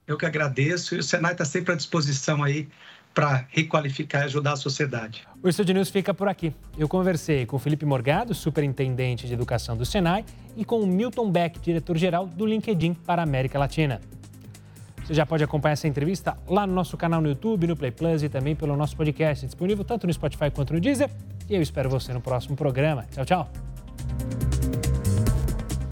Eu 0.09 0.17
que 0.17 0.25
agradeço 0.25 0.95
e 0.95 0.97
o 0.97 1.03
Senai 1.03 1.33
está 1.33 1.45
sempre 1.45 1.71
à 1.71 1.75
disposição 1.75 2.43
aí 2.43 2.67
para 3.13 3.45
requalificar 3.49 4.23
e 4.23 4.25
ajudar 4.25 4.53
a 4.53 4.55
sociedade. 4.55 5.21
O 5.43 5.47
Estúdio 5.47 5.75
News 5.75 5.91
fica 5.91 6.15
por 6.15 6.27
aqui. 6.27 6.51
Eu 6.75 6.89
conversei 6.89 7.45
com 7.45 7.57
o 7.57 7.59
Felipe 7.59 7.85
Morgado, 7.85 8.33
superintendente 8.33 9.27
de 9.27 9.33
educação 9.35 9.77
do 9.77 9.85
Senai, 9.85 10.25
e 10.57 10.65
com 10.65 10.79
o 10.79 10.87
Milton 10.87 11.29
Beck, 11.29 11.59
diretor-geral 11.59 12.25
do 12.25 12.43
LinkedIn 12.43 12.95
para 12.95 13.21
a 13.21 13.23
América 13.23 13.59
Latina. 13.59 14.01
Você 15.05 15.13
já 15.13 15.27
pode 15.27 15.43
acompanhar 15.43 15.73
essa 15.73 15.87
entrevista 15.87 16.35
lá 16.47 16.65
no 16.65 16.73
nosso 16.73 16.97
canal 16.97 17.21
no 17.21 17.29
YouTube, 17.29 17.67
no 17.67 17.77
Play 17.77 17.91
Plus 17.91 18.23
e 18.23 18.29
também 18.29 18.55
pelo 18.55 18.75
nosso 18.75 18.97
podcast, 18.97 19.45
disponível 19.45 19.85
tanto 19.85 20.07
no 20.07 20.13
Spotify 20.13 20.49
quanto 20.49 20.73
no 20.73 20.79
Deezer. 20.79 21.11
E 21.47 21.53
eu 21.53 21.61
espero 21.61 21.87
você 21.87 22.11
no 22.13 22.21
próximo 22.21 22.55
programa. 22.55 23.05
Tchau, 23.11 23.25
tchau. 23.25 24.48